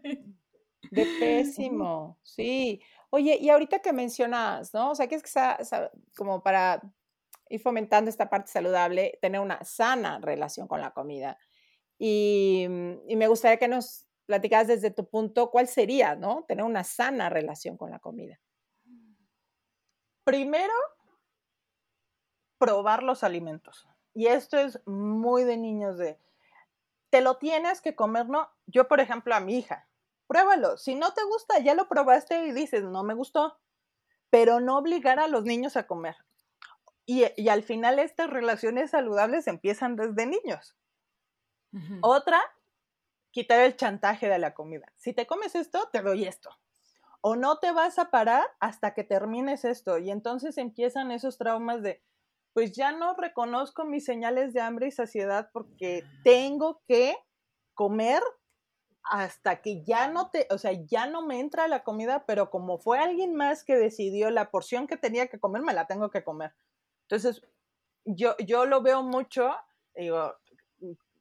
[0.92, 2.82] De pésimo, sí.
[3.12, 4.92] Oye, y ahorita que mencionas, ¿no?
[4.92, 5.30] O sea, que es que
[6.16, 6.82] como para
[7.50, 11.38] ir fomentando esta parte saludable, tener una sana relación con la comida.
[11.98, 12.66] Y,
[13.08, 16.46] y me gustaría que nos platicaras desde tu punto, ¿cuál sería, ¿no?
[16.48, 18.40] Tener una sana relación con la comida.
[20.24, 20.74] Primero,
[22.60, 23.88] probar los alimentos.
[24.14, 26.20] Y esto es muy de niños de,
[27.10, 28.50] te lo tienes que comer, ¿no?
[28.68, 29.88] Yo, por ejemplo, a mi hija,
[30.28, 30.78] pruébalo.
[30.78, 33.60] Si no te gusta, ya lo probaste y dices, no me gustó.
[34.30, 36.16] Pero no obligar a los niños a comer.
[37.06, 40.76] Y, al final estas relaciones saludables empiezan desde niños.
[42.02, 42.40] Otra,
[43.32, 44.92] quitar el chantaje de la comida.
[44.98, 46.52] Si te comes esto, te doy esto.
[47.22, 49.98] O no te vas a parar hasta que termines esto.
[49.98, 52.04] Y entonces empiezan esos traumas de,
[52.60, 57.16] pues ya no reconozco mis señales de hambre y saciedad porque tengo que
[57.74, 58.22] comer
[59.02, 62.78] hasta que ya no te, o sea, ya no me entra la comida, pero como
[62.78, 66.26] fue alguien más que decidió la porción que tenía que comer, me la tengo que
[66.26, 66.54] comer.
[67.04, 67.42] Entonces,
[68.04, 69.56] yo, yo lo veo mucho,
[69.96, 70.34] digo,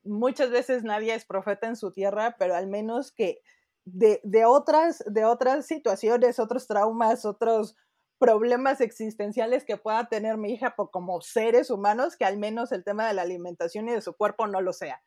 [0.03, 3.42] muchas veces nadie es profeta en su tierra, pero al menos que
[3.85, 7.77] de, de otras, de otras situaciones, otros traumas, otros
[8.18, 12.85] problemas existenciales que pueda tener mi hija por, como seres humanos, que al menos el
[12.85, 15.02] tema de la alimentación y de su cuerpo no lo sea.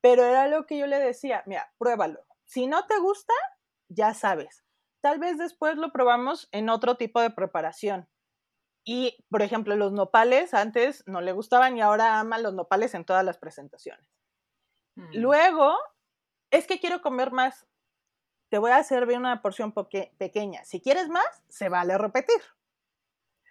[0.00, 2.24] Pero era lo que yo le decía, mira, pruébalo.
[2.44, 3.34] Si no te gusta,
[3.88, 4.64] ya sabes.
[5.02, 8.08] Tal vez después lo probamos en otro tipo de preparación.
[8.84, 13.04] Y, por ejemplo, los nopales antes no le gustaban y ahora ama los nopales en
[13.04, 14.06] todas las presentaciones.
[14.96, 15.16] Mm.
[15.16, 15.76] Luego,
[16.52, 17.66] es que quiero comer más
[18.56, 19.74] te voy a servir una porción
[20.16, 20.64] pequeña.
[20.64, 22.40] Si quieres más, se vale repetir.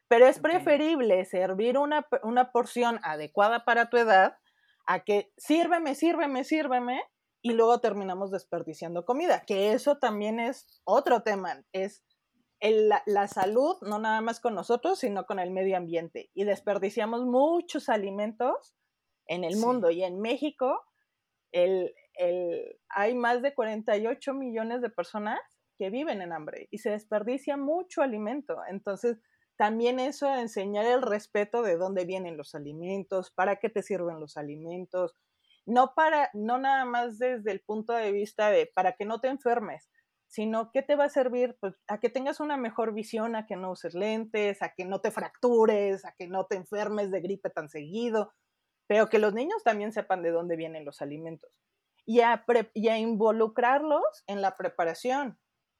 [0.07, 4.39] Pero es preferible servir una, una, porción adecuada para tu edad
[4.87, 7.03] a que sírveme, sírveme, sírveme
[7.43, 12.03] y luego terminamos desperdiciando comida, que eso también es otro tema, es
[12.59, 16.31] la, salud, no nada más con nosotros, sino con el medio ambiente.
[16.33, 18.73] Y desperdiciamos muchos alimentos
[19.27, 20.83] en el mundo y en México.
[21.51, 21.93] El,
[22.89, 25.39] hay más de 48 millones de personas
[25.77, 28.57] que viven en hambre y se desperdicia mucho alimento.
[28.69, 29.19] Entonces,
[29.57, 34.37] también eso enseñar el respeto de dónde vienen los alimentos, para qué te sirven los
[34.37, 35.15] alimentos,
[35.65, 39.29] no para no nada más desde el punto de vista de para que no te
[39.29, 39.89] enfermes,
[40.27, 43.55] sino qué te va a servir pues, a que tengas una mejor visión, a que
[43.55, 47.49] no uses lentes, a que no te fractures, a que no te enfermes de gripe
[47.49, 48.33] tan seguido,
[48.87, 51.51] pero que los niños también sepan de dónde vienen los alimentos
[52.05, 52.43] y a,
[52.97, 55.39] involucrarlos en la preparación.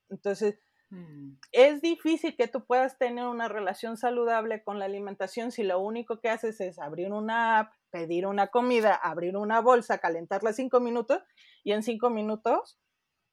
[0.10, 0.60] Entonces,
[0.90, 1.34] mm.
[1.52, 6.20] es difícil que tú puedas tener una relación saludable con la alimentación si lo único
[6.20, 11.22] que haces es abrir una app, pedir una comida, abrir una bolsa, calentarla cinco minutos
[11.64, 12.80] y en cinco minutos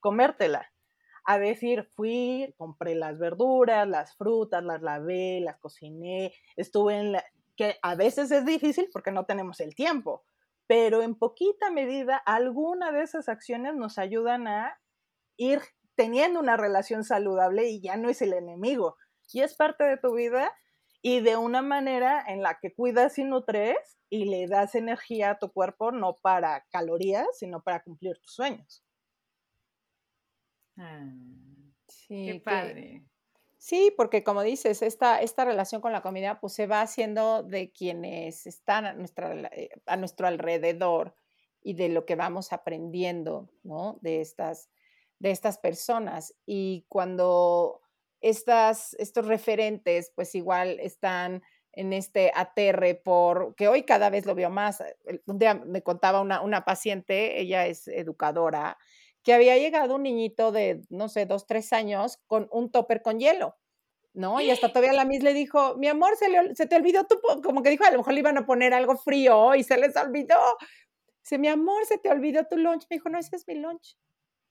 [0.01, 0.71] comértela.
[1.25, 7.25] A decir, fui, compré las verduras, las frutas, las lavé, las cociné, estuve en la...
[7.57, 10.25] que a veces es difícil porque no tenemos el tiempo,
[10.73, 14.81] pero en poquita medida alguna de esas acciones nos ayudan a
[15.37, 15.61] ir
[15.97, 18.97] teniendo una relación saludable y ya no es el enemigo,
[19.35, 20.51] y es parte de tu vida
[21.03, 23.77] y de una manera en la que cuidas y nutres
[24.09, 28.83] y le das energía a tu cuerpo no para calorías, sino para cumplir tus sueños.
[30.79, 31.05] Ah,
[31.87, 33.05] sí, qué padre.
[33.65, 37.71] Sí, porque como dices, esta, esta relación con la comida pues se va haciendo de
[37.71, 41.15] quienes están a, nuestra, eh, a nuestro alrededor
[41.63, 44.01] y de lo que vamos aprendiendo, ¿no?
[44.01, 44.69] De estas,
[45.21, 46.35] de estas personas.
[46.45, 47.83] Y cuando
[48.21, 54.35] estas, estos referentes, pues igual están en este aterre por, que hoy cada vez lo
[54.35, 54.83] veo más.
[55.27, 58.77] Un día me contaba una, una paciente, ella es educadora,
[59.23, 63.19] que había llegado un niñito de, no sé, dos, tres años con un topper con
[63.19, 63.57] hielo.
[64.15, 64.41] ¿no?
[64.41, 67.19] Y hasta todavía la Miss le dijo, mi amor, se, le, se te olvidó tu,
[67.43, 69.97] como que dijo, a lo mejor le iban a poner algo frío y se les
[69.97, 70.39] olvidó.
[71.23, 72.87] Dice, mi amor, se te olvidó tu lunch.
[72.91, 73.97] Me dijo, no, ese es mi lunch.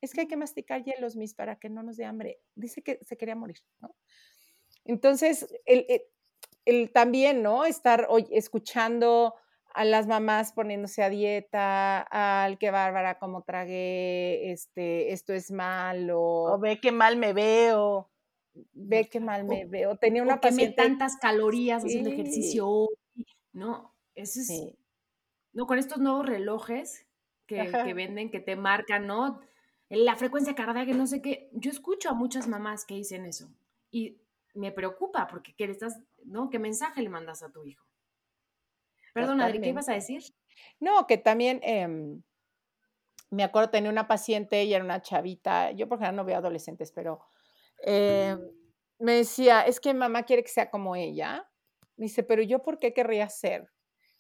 [0.02, 2.40] Es que hay que masticar hielos, Miss, para que no nos dé hambre.
[2.56, 3.96] Dice que se quería morir, ¿no?
[4.84, 5.86] Entonces, el,
[6.66, 7.66] el, también, ¿no?
[7.66, 9.36] Estar hoy escuchando
[9.74, 16.22] a las mamás poniéndose a dieta, al que bárbara como tragué, este, esto es malo.
[16.22, 18.12] O ve qué mal me veo
[18.74, 19.96] ve qué mal me veo.
[19.98, 20.76] Tenía una o paciente.
[20.76, 22.90] tantas calorías haciendo ejercicio
[23.54, 23.94] ¿no?
[24.16, 24.76] Eso es.
[25.54, 27.06] No, con estos nuevos relojes
[27.46, 29.42] que, que, venden, que te marcan, ¿no?
[29.90, 31.50] La frecuencia cardíaca, no sé qué.
[31.54, 33.50] Yo escucho a muchas mamás que dicen eso.
[33.90, 34.22] Y
[34.54, 36.50] me preocupa porque ¿qué, estás, ¿no?
[36.50, 37.86] ¿Qué mensaje le mandas a tu hijo?
[39.13, 40.24] Perdón, Adri, ¿qué ibas a decir?
[40.80, 42.21] No, que también em,
[43.30, 46.91] me acuerdo tenía una paciente, ella era una chavita, yo por ejemplo no veo adolescentes,
[46.91, 47.21] pero
[47.84, 48.38] eh,
[49.00, 51.50] me decía, es que mamá quiere que sea como ella.
[51.97, 53.71] Me dice, pero yo por qué querría ser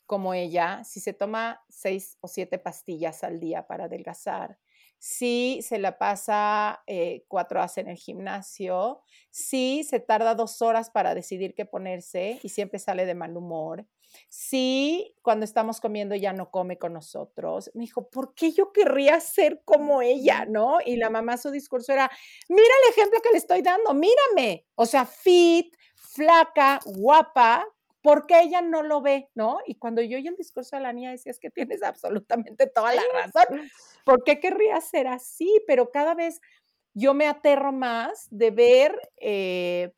[0.05, 4.57] como ella si se toma seis o siete pastillas al día para adelgazar?
[4.97, 10.89] Si se la pasa eh, cuatro horas en el gimnasio, si se tarda dos horas
[10.89, 13.87] para decidir qué ponerse y siempre sale de mal humor,
[14.29, 17.71] si cuando estamos comiendo ya no come con nosotros.
[17.73, 20.45] Me dijo, ¿por qué yo querría ser como ella?
[20.45, 20.79] ¿No?
[20.85, 22.09] Y la mamá su discurso era,
[22.49, 24.65] mira el ejemplo que le estoy dando, mírame.
[24.75, 27.67] O sea, fit, flaca, guapa,
[28.01, 29.29] ¿por qué ella no lo ve?
[29.35, 29.59] ¿No?
[29.65, 32.93] Y cuando yo oí el discurso de la niña decía, es que tienes absolutamente toda
[32.93, 33.69] la razón.
[34.05, 35.61] ¿Por qué querría ser así?
[35.67, 36.41] Pero cada vez
[36.93, 39.93] yo me aterro más de ver eh,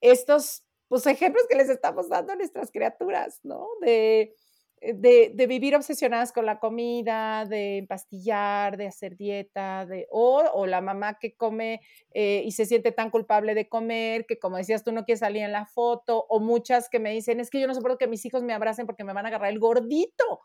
[0.00, 3.68] estos pues, ejemplos que les estamos dando a nuestras criaturas, ¿no?
[3.80, 4.34] De,
[4.80, 10.42] eh, de, de, vivir obsesionadas con la comida, de empastillar, de hacer dieta, de, o,
[10.52, 11.80] o la mamá que come
[12.12, 15.44] eh, y se siente tan culpable de comer, que como decías tú no quieres salir
[15.44, 18.26] en la foto, o muchas que me dicen, es que yo no soporto que mis
[18.26, 20.40] hijos me abracen porque me van a agarrar el gordito.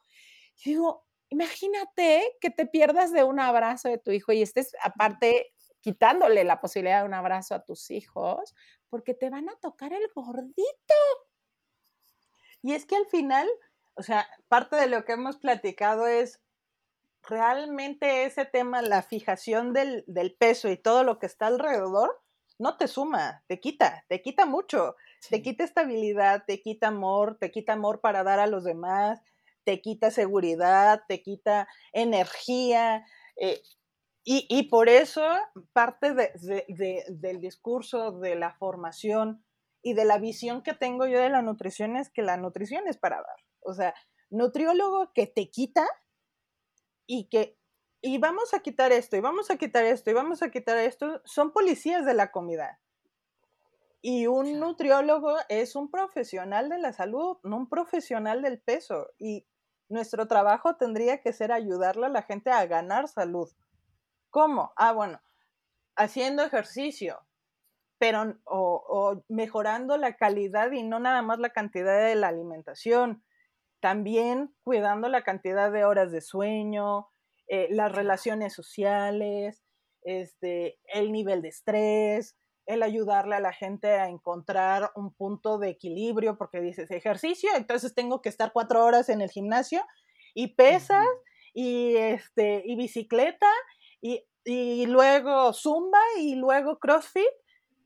[0.58, 5.54] Yo digo, imagínate que te pierdas de un abrazo de tu hijo y estés aparte
[5.86, 8.56] quitándole la posibilidad de un abrazo a tus hijos,
[8.96, 10.96] porque te van a tocar el gordito.
[12.62, 13.46] Y es que al final,
[13.96, 16.40] o sea, parte de lo que hemos platicado es
[17.24, 20.06] realmente ese tema, la fijación del,
[20.40, 22.22] peso y todo lo que está alrededor,
[22.58, 24.96] no te suma, te quita, te quita mucho,
[25.30, 29.20] te quita estabilidad, te quita amor, te quita amor para dar a los demás,
[29.66, 33.06] te quita seguridad, te quita energía.
[33.36, 33.62] Eh,
[34.28, 35.24] y, por eso
[35.72, 39.46] parte del discurso, de la formación
[39.84, 42.98] y de la visión que tengo yo de la nutrición es que la nutrición es
[42.98, 43.38] para dar.
[43.60, 43.94] O sea,
[44.32, 45.86] nutriólogo que te quita
[47.06, 47.60] y que,
[48.02, 51.22] y vamos a quitar esto, y vamos a quitar esto, y vamos a quitar esto,
[51.24, 52.80] son policías de la comida.
[54.02, 59.12] Y un nutriólogo es un profesional de la salud, no un profesional del peso.
[59.20, 59.46] Y
[59.88, 63.52] nuestro trabajo tendría que ser ayudarle a la gente a ganar salud
[64.36, 64.74] ¿Cómo?
[64.76, 65.22] Ah, bueno,
[65.96, 67.26] haciendo ejercicio,
[67.98, 73.24] pero o, mejorando la calidad y no nada más la cantidad de la alimentación,
[73.80, 77.08] también cuidando la cantidad de horas de sueño,
[77.48, 79.64] eh, las relaciones sociales,
[80.02, 85.70] este, el nivel de estrés, el ayudarle a la gente a encontrar un punto de
[85.70, 89.82] equilibrio, porque dices ejercicio, entonces tengo que estar cuatro horas en el gimnasio
[90.34, 91.08] y pesas
[91.54, 93.50] y, este, y bicicleta
[94.46, 97.24] y, luego zumba y luego CrossFit.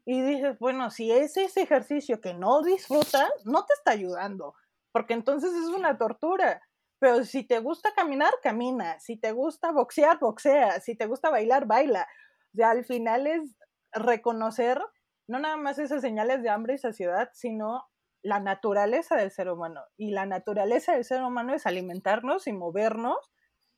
[0.05, 4.55] Y dices, bueno, si es ese ejercicio que no disfrutas, no te está ayudando,
[4.91, 6.61] porque entonces es una tortura.
[6.99, 8.99] Pero si te gusta caminar, camina.
[8.99, 10.81] Si te gusta boxear, boxea.
[10.81, 12.07] Si te gusta bailar, baila.
[12.53, 13.55] O sea, al final es
[13.93, 14.81] reconocer
[15.27, 17.83] no nada más esas señales de hambre y saciedad, sino
[18.23, 19.81] la naturaleza del ser humano.
[19.95, 23.31] Y la naturaleza del ser humano es alimentarnos y movernos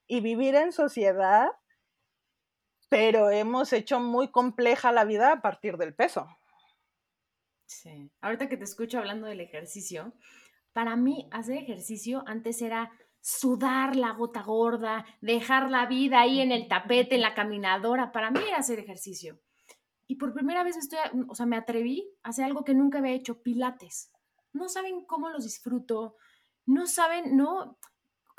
[0.08, 1.52] y vivir en sociedad
[2.92, 6.28] pero hemos hecho muy compleja la vida a partir del peso.
[7.66, 10.12] Sí, ahorita que te escucho hablando del ejercicio,
[10.74, 16.52] para mí hacer ejercicio antes era sudar la gota gorda, dejar la vida ahí en
[16.52, 19.40] el tapete, en la caminadora, para mí era hacer ejercicio.
[20.06, 23.14] Y por primera vez estoy, o sea, me atreví a hacer algo que nunca había
[23.14, 24.12] hecho, pilates.
[24.52, 26.18] No saben cómo los disfruto,
[26.66, 27.78] no saben, no,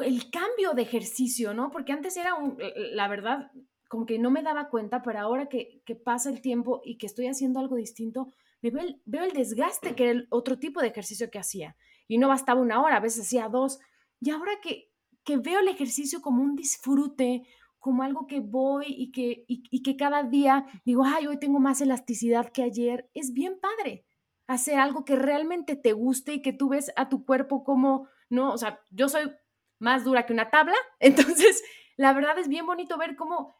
[0.00, 1.70] el cambio de ejercicio, ¿no?
[1.70, 3.50] Porque antes era, un, la verdad,
[3.92, 7.26] como que no me daba cuenta, pero ahora que, pasa el tiempo y que estoy
[7.26, 8.32] haciendo algo distinto,
[8.62, 11.76] me veo el, veo el desgaste que era el otro tipo de ejercicio que hacía.
[12.08, 13.80] Y no bastaba una hora, a veces hacía dos.
[14.18, 14.90] Y ahora que,
[15.24, 17.42] que veo el ejercicio como un disfrute,
[17.80, 21.82] como algo que voy y que, y, que cada día digo, ay, hoy tengo más
[21.82, 24.06] elasticidad que ayer, es bien padre
[24.46, 28.54] hacer algo que realmente te guste y que tú ves a tu cuerpo como, no,
[28.54, 29.30] o sea, yo soy
[29.78, 31.62] más dura que una tabla, entonces
[31.98, 33.54] la verdad es bien bonito ver cómo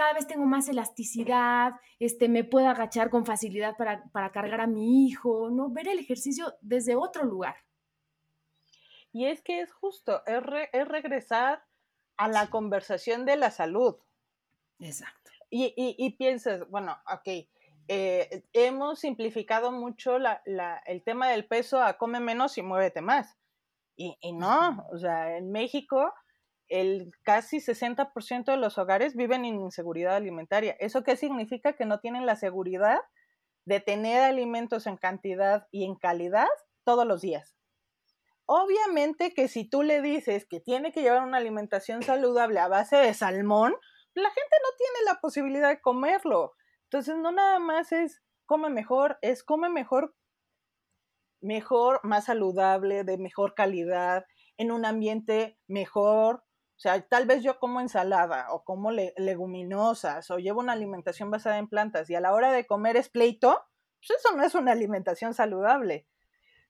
[0.00, 5.04] cada vez tengo más elasticidad, este, me puedo agachar con facilidad para, cargar a mi
[5.04, 5.68] hijo, ¿no?
[5.68, 7.56] Ver el ejercicio desde otro lugar.
[9.12, 11.62] Y es que es justo, es, regresar
[12.16, 13.96] a la conversación de la salud.
[14.78, 15.32] Exacto.
[15.50, 17.46] Y, piensas, bueno, ok,
[17.88, 23.36] eh, hemos simplificado mucho el tema del peso a come menos y muévete más.
[23.96, 26.10] Y, y no, o sea, en México
[26.70, 30.76] el casi 60% de los hogares viven en inseguridad alimentaria.
[30.78, 31.74] ¿Eso qué significa?
[31.74, 33.00] Que no tienen la seguridad
[33.66, 36.48] de tener alimentos en cantidad y en calidad
[36.84, 37.56] todos los días.
[38.46, 42.96] Obviamente que si tú le dices que tiene que llevar una alimentación saludable a base
[42.96, 43.74] de salmón,
[44.14, 46.54] la gente no tiene la posibilidad de comerlo.
[46.84, 50.14] Entonces no nada más es come mejor, es come mejor,
[51.40, 54.24] mejor, más saludable, de mejor calidad,
[54.56, 56.44] en un ambiente mejor,
[56.80, 61.58] o sea, tal vez yo como ensalada o como leguminosas o llevo una alimentación basada
[61.58, 63.62] en plantas y a la hora de comer es pleito,
[63.98, 66.06] pues eso no es una alimentación saludable.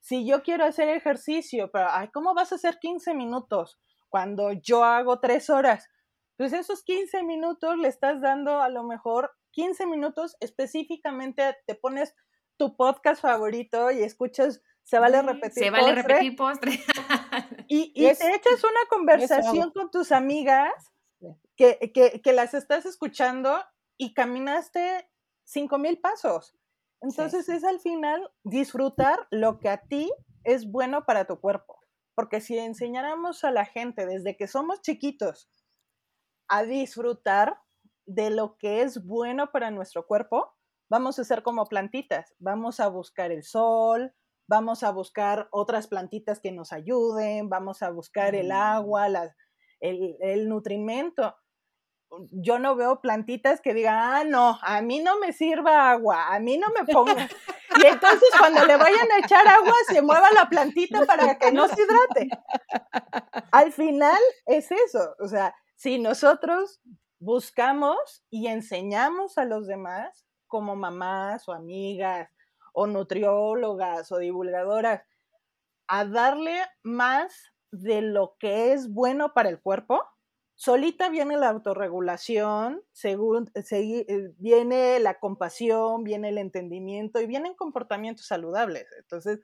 [0.00, 4.82] Si yo quiero hacer ejercicio, pero, ay, ¿cómo vas a hacer 15 minutos cuando yo
[4.82, 5.88] hago 3 horas?
[6.36, 12.16] Pues esos 15 minutos le estás dando a lo mejor 15 minutos específicamente, te pones
[12.56, 15.62] tu podcast favorito y escuchas, se vale repetir.
[15.62, 16.80] Se vale repetir postre.
[17.72, 20.72] Y, te echas una conversación con tus amigas
[21.56, 23.62] que, las estás escuchando
[23.96, 25.08] y caminaste
[25.44, 26.58] cinco mil pasos.
[27.00, 30.12] Entonces es al final disfrutar lo que a ti
[30.42, 31.78] es bueno para tu cuerpo.
[32.16, 35.48] Porque si enseñáramos a la gente desde que somos chiquitos
[36.48, 37.62] a disfrutar
[38.04, 40.56] de lo que es bueno para nuestro cuerpo,
[40.90, 44.12] vamos a ser como plantitas, vamos a buscar el sol,
[44.50, 49.06] vamos a buscar otras plantitas que nos ayuden, vamos a buscar el agua,
[49.78, 51.36] el, el, nutrimento.
[52.32, 56.40] Yo no veo plantitas que digan, ah, no, a mí no me sirva agua, a
[56.40, 57.28] mí no me ponga.
[57.80, 61.68] Y entonces cuando le vayan a echar agua, se mueva la plantita para que no
[61.68, 62.28] se hidrate.
[63.52, 66.80] Al final es eso, o sea, si nosotros
[67.20, 72.28] buscamos y enseñamos a los demás, como mamás o amigas,
[72.72, 75.02] o nutriólogas o divulgadoras
[75.88, 80.04] a darle más de lo que es bueno para el cuerpo,
[80.54, 88.26] solita viene la autorregulación, según, eh, viene la compasión, viene el entendimiento y vienen comportamientos
[88.26, 88.86] saludables.
[88.98, 89.40] Entonces,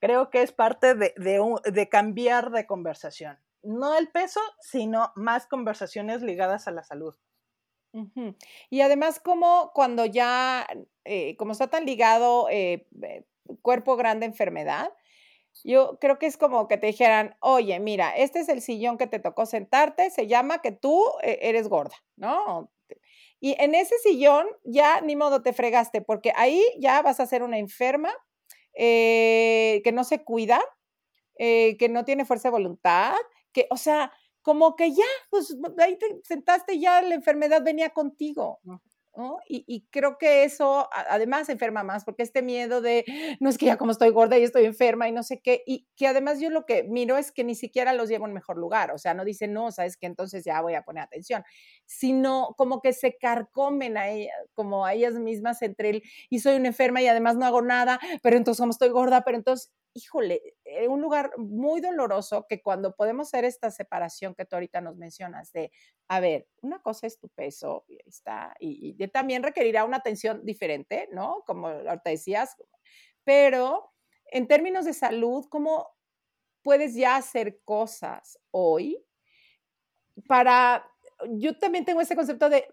[0.00, 3.38] creo que es parte de, de cambiar de conversación.
[3.62, 7.14] No el peso, sino más conversaciones ligadas a la salud.
[8.70, 10.66] Y además, como cuando ya,
[11.04, 13.24] eh, como está tan ligado eh, eh,
[13.62, 14.92] cuerpo grande, enfermedad,
[15.64, 19.06] yo creo que es como que te dijeran, oye, mira, este es el sillón que
[19.06, 22.70] te tocó sentarte, se llama que tú eres gorda, ¿no?
[23.40, 27.42] Y en ese sillón ya ni modo te fregaste, porque ahí ya vas a ser
[27.42, 28.12] una enferma
[28.74, 30.60] que no se cuida,
[31.36, 33.16] que no tiene fuerza de voluntad,
[33.52, 34.12] que, o sea,
[34.42, 38.60] como que ya, pues ahí te sentaste, ya la enfermedad venía contigo.
[39.48, 43.04] Y, creo que eso además enferma más, porque este miedo de,
[43.40, 45.86] no es que ya como estoy gorda y estoy enferma y no sé qué, y
[45.96, 48.92] que además yo lo que miro es que ni siquiera los llevo en mejor lugar,
[48.92, 51.42] o sea, no dicen, no, sabes que entonces ya voy a poner atención,
[51.84, 56.56] sino como que se carcomen a ellas, como a ellas mismas entre el, y soy
[56.56, 60.40] una enferma y además no hago nada, pero entonces como estoy gorda, pero entonces, híjole,
[60.88, 65.52] un lugar muy doloroso que cuando podemos hacer esta separación que tú ahorita nos mencionas
[65.52, 65.70] de,
[66.08, 70.44] a ver, una cosa es tu peso, y está, y, y también requerirá una atención
[70.44, 71.42] diferente, ¿no?
[71.46, 72.56] Como ahorita decías,
[73.24, 73.92] pero
[74.26, 75.88] en términos de salud, ¿cómo
[76.62, 79.02] puedes ya hacer cosas hoy
[80.26, 80.86] para,
[81.30, 82.66] yo también tengo ese concepto de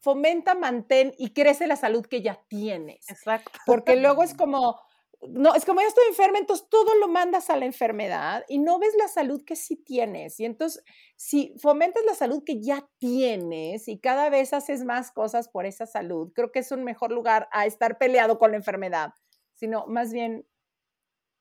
[0.00, 3.08] fomenta, mantén y crece la salud que ya tienes.
[3.08, 3.58] Exacto.
[3.66, 4.80] Porque luego es como,
[5.28, 8.78] no, es como ya estoy enferma, entonces todo lo mandas a la enfermedad y no
[8.78, 10.40] ves la salud que sí tienes.
[10.40, 10.82] Y entonces,
[11.16, 15.86] si fomentas la salud que ya tienes y cada vez haces más cosas por esa
[15.86, 19.12] salud, creo que es un mejor lugar a estar peleado con la enfermedad,
[19.54, 20.46] sino más bien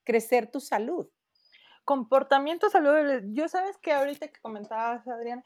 [0.04, 1.08] crecer tu salud.
[1.86, 3.22] comportamiento saludable.
[3.34, 5.44] Yo sabes que ahorita que comentabas, Adrián,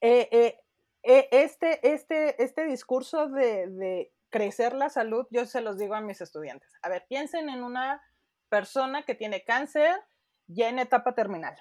[0.00, 0.60] eh, eh,
[1.02, 6.00] eh, este, este, este discurso de, de, crecer la salud, yo se los digo a
[6.00, 6.70] mis estudiantes.
[6.82, 8.02] A ver, piensen en una
[8.48, 9.94] persona que tiene cáncer
[10.46, 11.56] ya en etapa terminal.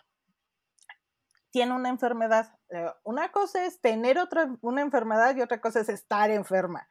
[1.52, 2.58] Tiene una enfermedad.
[3.04, 6.88] Una cosa es tener otra, una enfermedad y otra cosa es estar enferma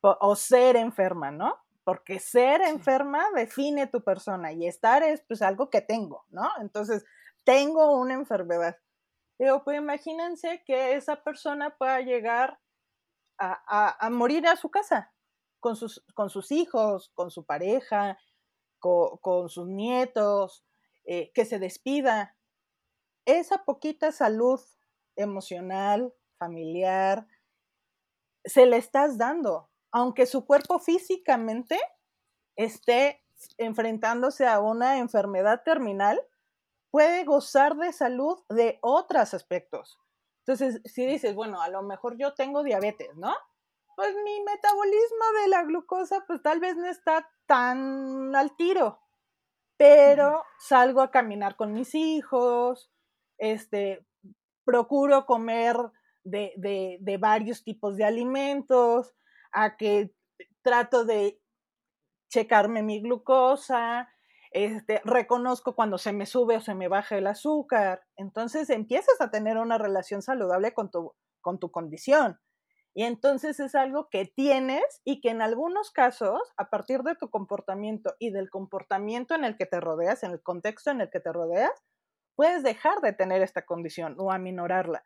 [0.00, 1.64] o, o ser enferma, ¿no?
[1.84, 6.50] porque ser enferma define tu persona y estar es pues algo que tengo, ¿no?
[6.60, 7.04] Entonces,
[7.44, 8.78] tengo una enfermedad.
[9.38, 12.58] Digo, pues imagínense que esa persona pueda llegar
[13.38, 15.12] a, morir a su casa,
[15.60, 18.18] con sus, con sus hijos, con su pareja,
[18.78, 20.64] con, sus nietos,
[21.04, 22.36] eh, que se despida.
[23.24, 24.60] Esa poquita salud
[25.16, 27.26] emocional, familiar,
[28.44, 31.78] se le estás dando aunque su cuerpo físicamente
[32.56, 33.24] esté
[33.58, 36.20] enfrentándose a una enfermedad terminal,
[36.90, 40.00] puede gozar de salud de otros aspectos.
[40.46, 43.34] Entonces, si dices, bueno, a lo mejor yo tengo diabetes, ¿no?
[43.96, 49.00] Pues mi metabolismo de la glucosa, pues tal vez no está tan al tiro,
[49.78, 52.92] pero salgo a caminar con mis hijos,
[53.38, 54.04] este,
[54.64, 55.76] procuro comer
[56.24, 59.14] de, de, de varios tipos de alimentos,
[59.50, 60.12] a que
[60.62, 61.40] trato de
[62.28, 64.13] checarme mi glucosa,
[64.54, 68.02] este, reconozco cuando se me sube o se me baja el azúcar.
[68.16, 72.40] Entonces empiezas a tener una relación saludable con tu, con tu condición.
[72.94, 77.28] Y entonces es algo que tienes y que en algunos casos, a partir de tu
[77.28, 81.20] comportamiento y del comportamiento en el que te rodeas, en el contexto en el que
[81.20, 81.72] te rodeas,
[82.36, 85.04] puedes dejar de tener esta condición o aminorarla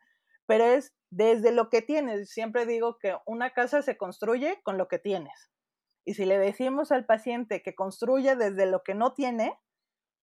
[0.49, 2.31] pero es desde lo que tienes.
[2.31, 5.51] Siempre digo que una casa se construye con lo que tienes.
[6.09, 9.59] Y si le decimos al paciente que construye desde lo que no tiene,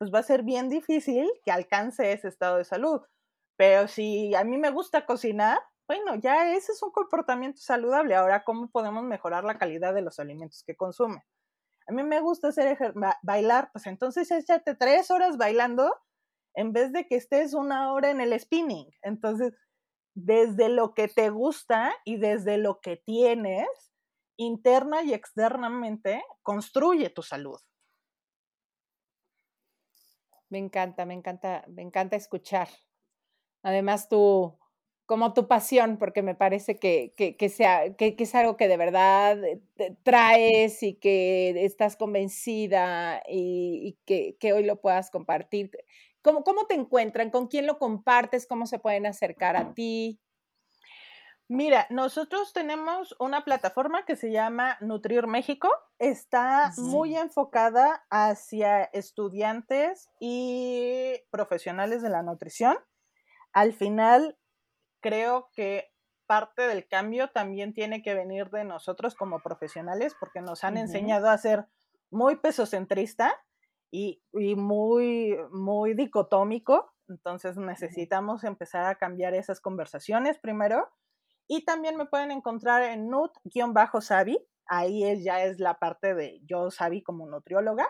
[0.00, 3.02] pues va a ser bien difícil que alcance ese estado de salud.
[3.56, 8.16] Pero si a mí me gusta cocinar, bueno, ya ese es un comportamiento saludable.
[8.16, 11.24] Ahora, ¿cómo podemos mejorar la calidad de los alimentos que consume?
[11.86, 12.76] A mí me gusta hacer
[13.22, 15.94] bailar, pues entonces échate tres horas bailando
[16.56, 18.90] en vez de que estés una hora en el spinning.
[19.02, 19.54] Entonces,
[20.16, 23.68] desde lo que te gusta y desde lo que tienes,
[24.36, 27.60] interna y externamente, construye tu salud.
[30.48, 32.68] Me encanta, me encanta, me encanta escuchar.
[33.62, 34.56] Además, tú,
[35.06, 37.14] como tu pasión, porque me parece que,
[37.48, 39.38] sea, que, es algo que de verdad
[40.04, 45.70] traes y que estás convencida y, que, que, hoy lo puedas compartir.
[46.22, 47.30] ¿Cómo, ¿Cómo te encuentran?
[47.30, 48.46] ¿Con quién lo compartes?
[48.46, 50.20] ¿Cómo se pueden acercar a ti?
[51.48, 55.70] Mira, nosotros tenemos una plataforma que se llama Nutrir México.
[55.98, 62.76] Está muy enfocada hacia estudiantes y profesionales de la nutrición.
[63.52, 64.36] Al final,
[65.00, 65.92] creo que
[66.26, 71.30] parte del cambio también tiene que venir de nosotros como profesionales porque nos han enseñado
[71.30, 71.66] a ser
[72.10, 73.34] muy pesocentrista
[73.90, 74.20] y,
[74.56, 76.92] muy, muy dicotómico.
[77.08, 80.88] Entonces necesitamos empezar a cambiar esas conversaciones primero.
[81.48, 84.38] Y también me pueden encontrar en nut-sabi.
[84.66, 87.88] Ahí ya es la parte de yo sabi como nutrióloga.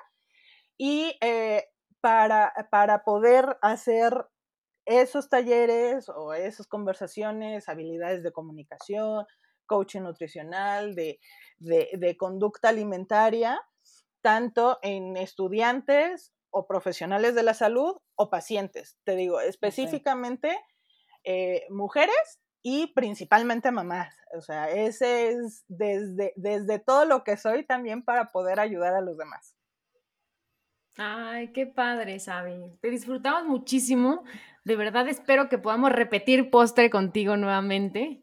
[0.76, 1.64] Y eh,
[2.00, 4.26] para, para poder hacer
[4.84, 9.26] esos talleres o esas conversaciones, habilidades de comunicación,
[9.66, 11.18] coaching nutricional, de,
[11.58, 13.60] de conducta alimentaria,
[14.20, 18.98] tanto en estudiantes o profesionales de la salud o pacientes.
[19.04, 20.58] Te digo, específicamente
[21.24, 24.14] eh, mujeres y principalmente mamás.
[24.34, 29.00] O sea, ese es desde, desde todo lo que soy también para poder ayudar a
[29.00, 29.56] los demás.
[30.98, 32.54] Ay, qué padre, Sabi.
[32.80, 34.24] Te disfrutamos muchísimo.
[34.64, 38.22] De verdad espero que podamos repetir postre contigo nuevamente.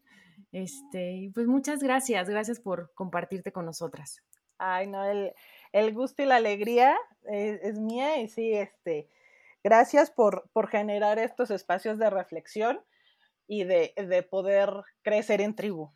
[0.50, 4.22] Este, pues muchas gracias, gracias por compartirte con nosotras.
[4.58, 5.32] Ay, no, el,
[5.72, 9.08] el gusto y la alegría es, mía y sí, este,
[9.64, 12.80] gracias por, por, generar estos espacios de reflexión
[13.46, 14.70] y de, de poder
[15.02, 15.92] crecer en tribu.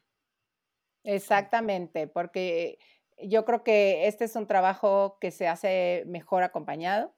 [1.04, 2.78] Exactamente, porque
[3.18, 7.14] yo creo que este es un trabajo que se hace mejor acompañado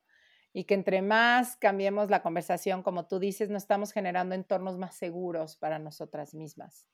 [0.53, 4.97] y que entre más cambiemos la conversación, como tú dices, no estamos generando entornos más
[4.97, 6.89] seguros para nosotras mismas.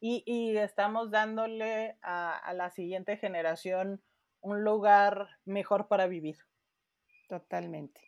[0.00, 4.00] Y, y estamos dándole a, a, la siguiente generación
[4.40, 6.36] un lugar mejor para vivir.
[7.28, 8.00] Totalmente.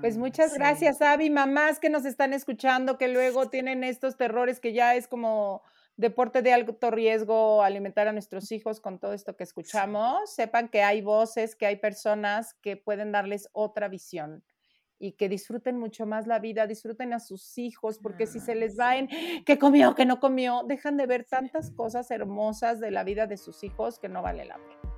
[0.00, 4.60] pues ah, muchas gracias, Abby, mamás que nos están escuchando, que luego tienen estos terrores
[4.60, 5.62] que ya es como
[5.96, 10.34] deporte de alto riesgo alimentar a nuestros hijos con todo esto que escuchamos.
[10.34, 14.42] Sepan que hay voces, que hay personas que pueden darles otra visión
[14.98, 18.78] y que disfruten mucho más la vida, disfruten a sus hijos, porque si se les
[18.78, 19.08] va en
[19.44, 23.36] que comió, que no comió, dejan de ver tantas cosas hermosas de la vida de
[23.36, 24.91] sus hijos que no vale la pena.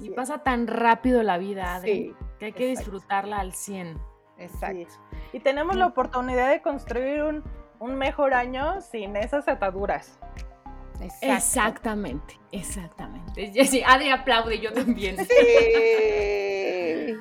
[0.00, 2.92] Y pasa tan rápido la vida, Adri, que hay que exacto.
[2.92, 3.98] disfrutarla al 100.
[4.38, 4.94] Exacto.
[5.32, 7.42] Y tenemos la oportunidad de construir un,
[7.80, 10.18] un mejor año sin esas ataduras.
[11.00, 11.26] Exacto.
[11.26, 13.52] Exactamente, exactamente.
[13.66, 15.16] Sí, Adri aplaude, yo también.
[15.16, 15.26] Sí.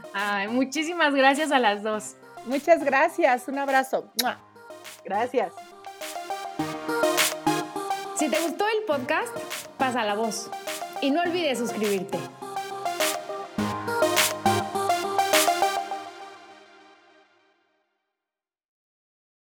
[0.14, 2.16] Ay, muchísimas gracias a las dos.
[2.46, 3.48] Muchas gracias.
[3.48, 4.12] Un abrazo.
[5.04, 5.54] Gracias.
[8.16, 9.36] Si te gustó el podcast,
[9.78, 10.50] pasa la voz.
[11.02, 12.18] Y no olvides suscribirte.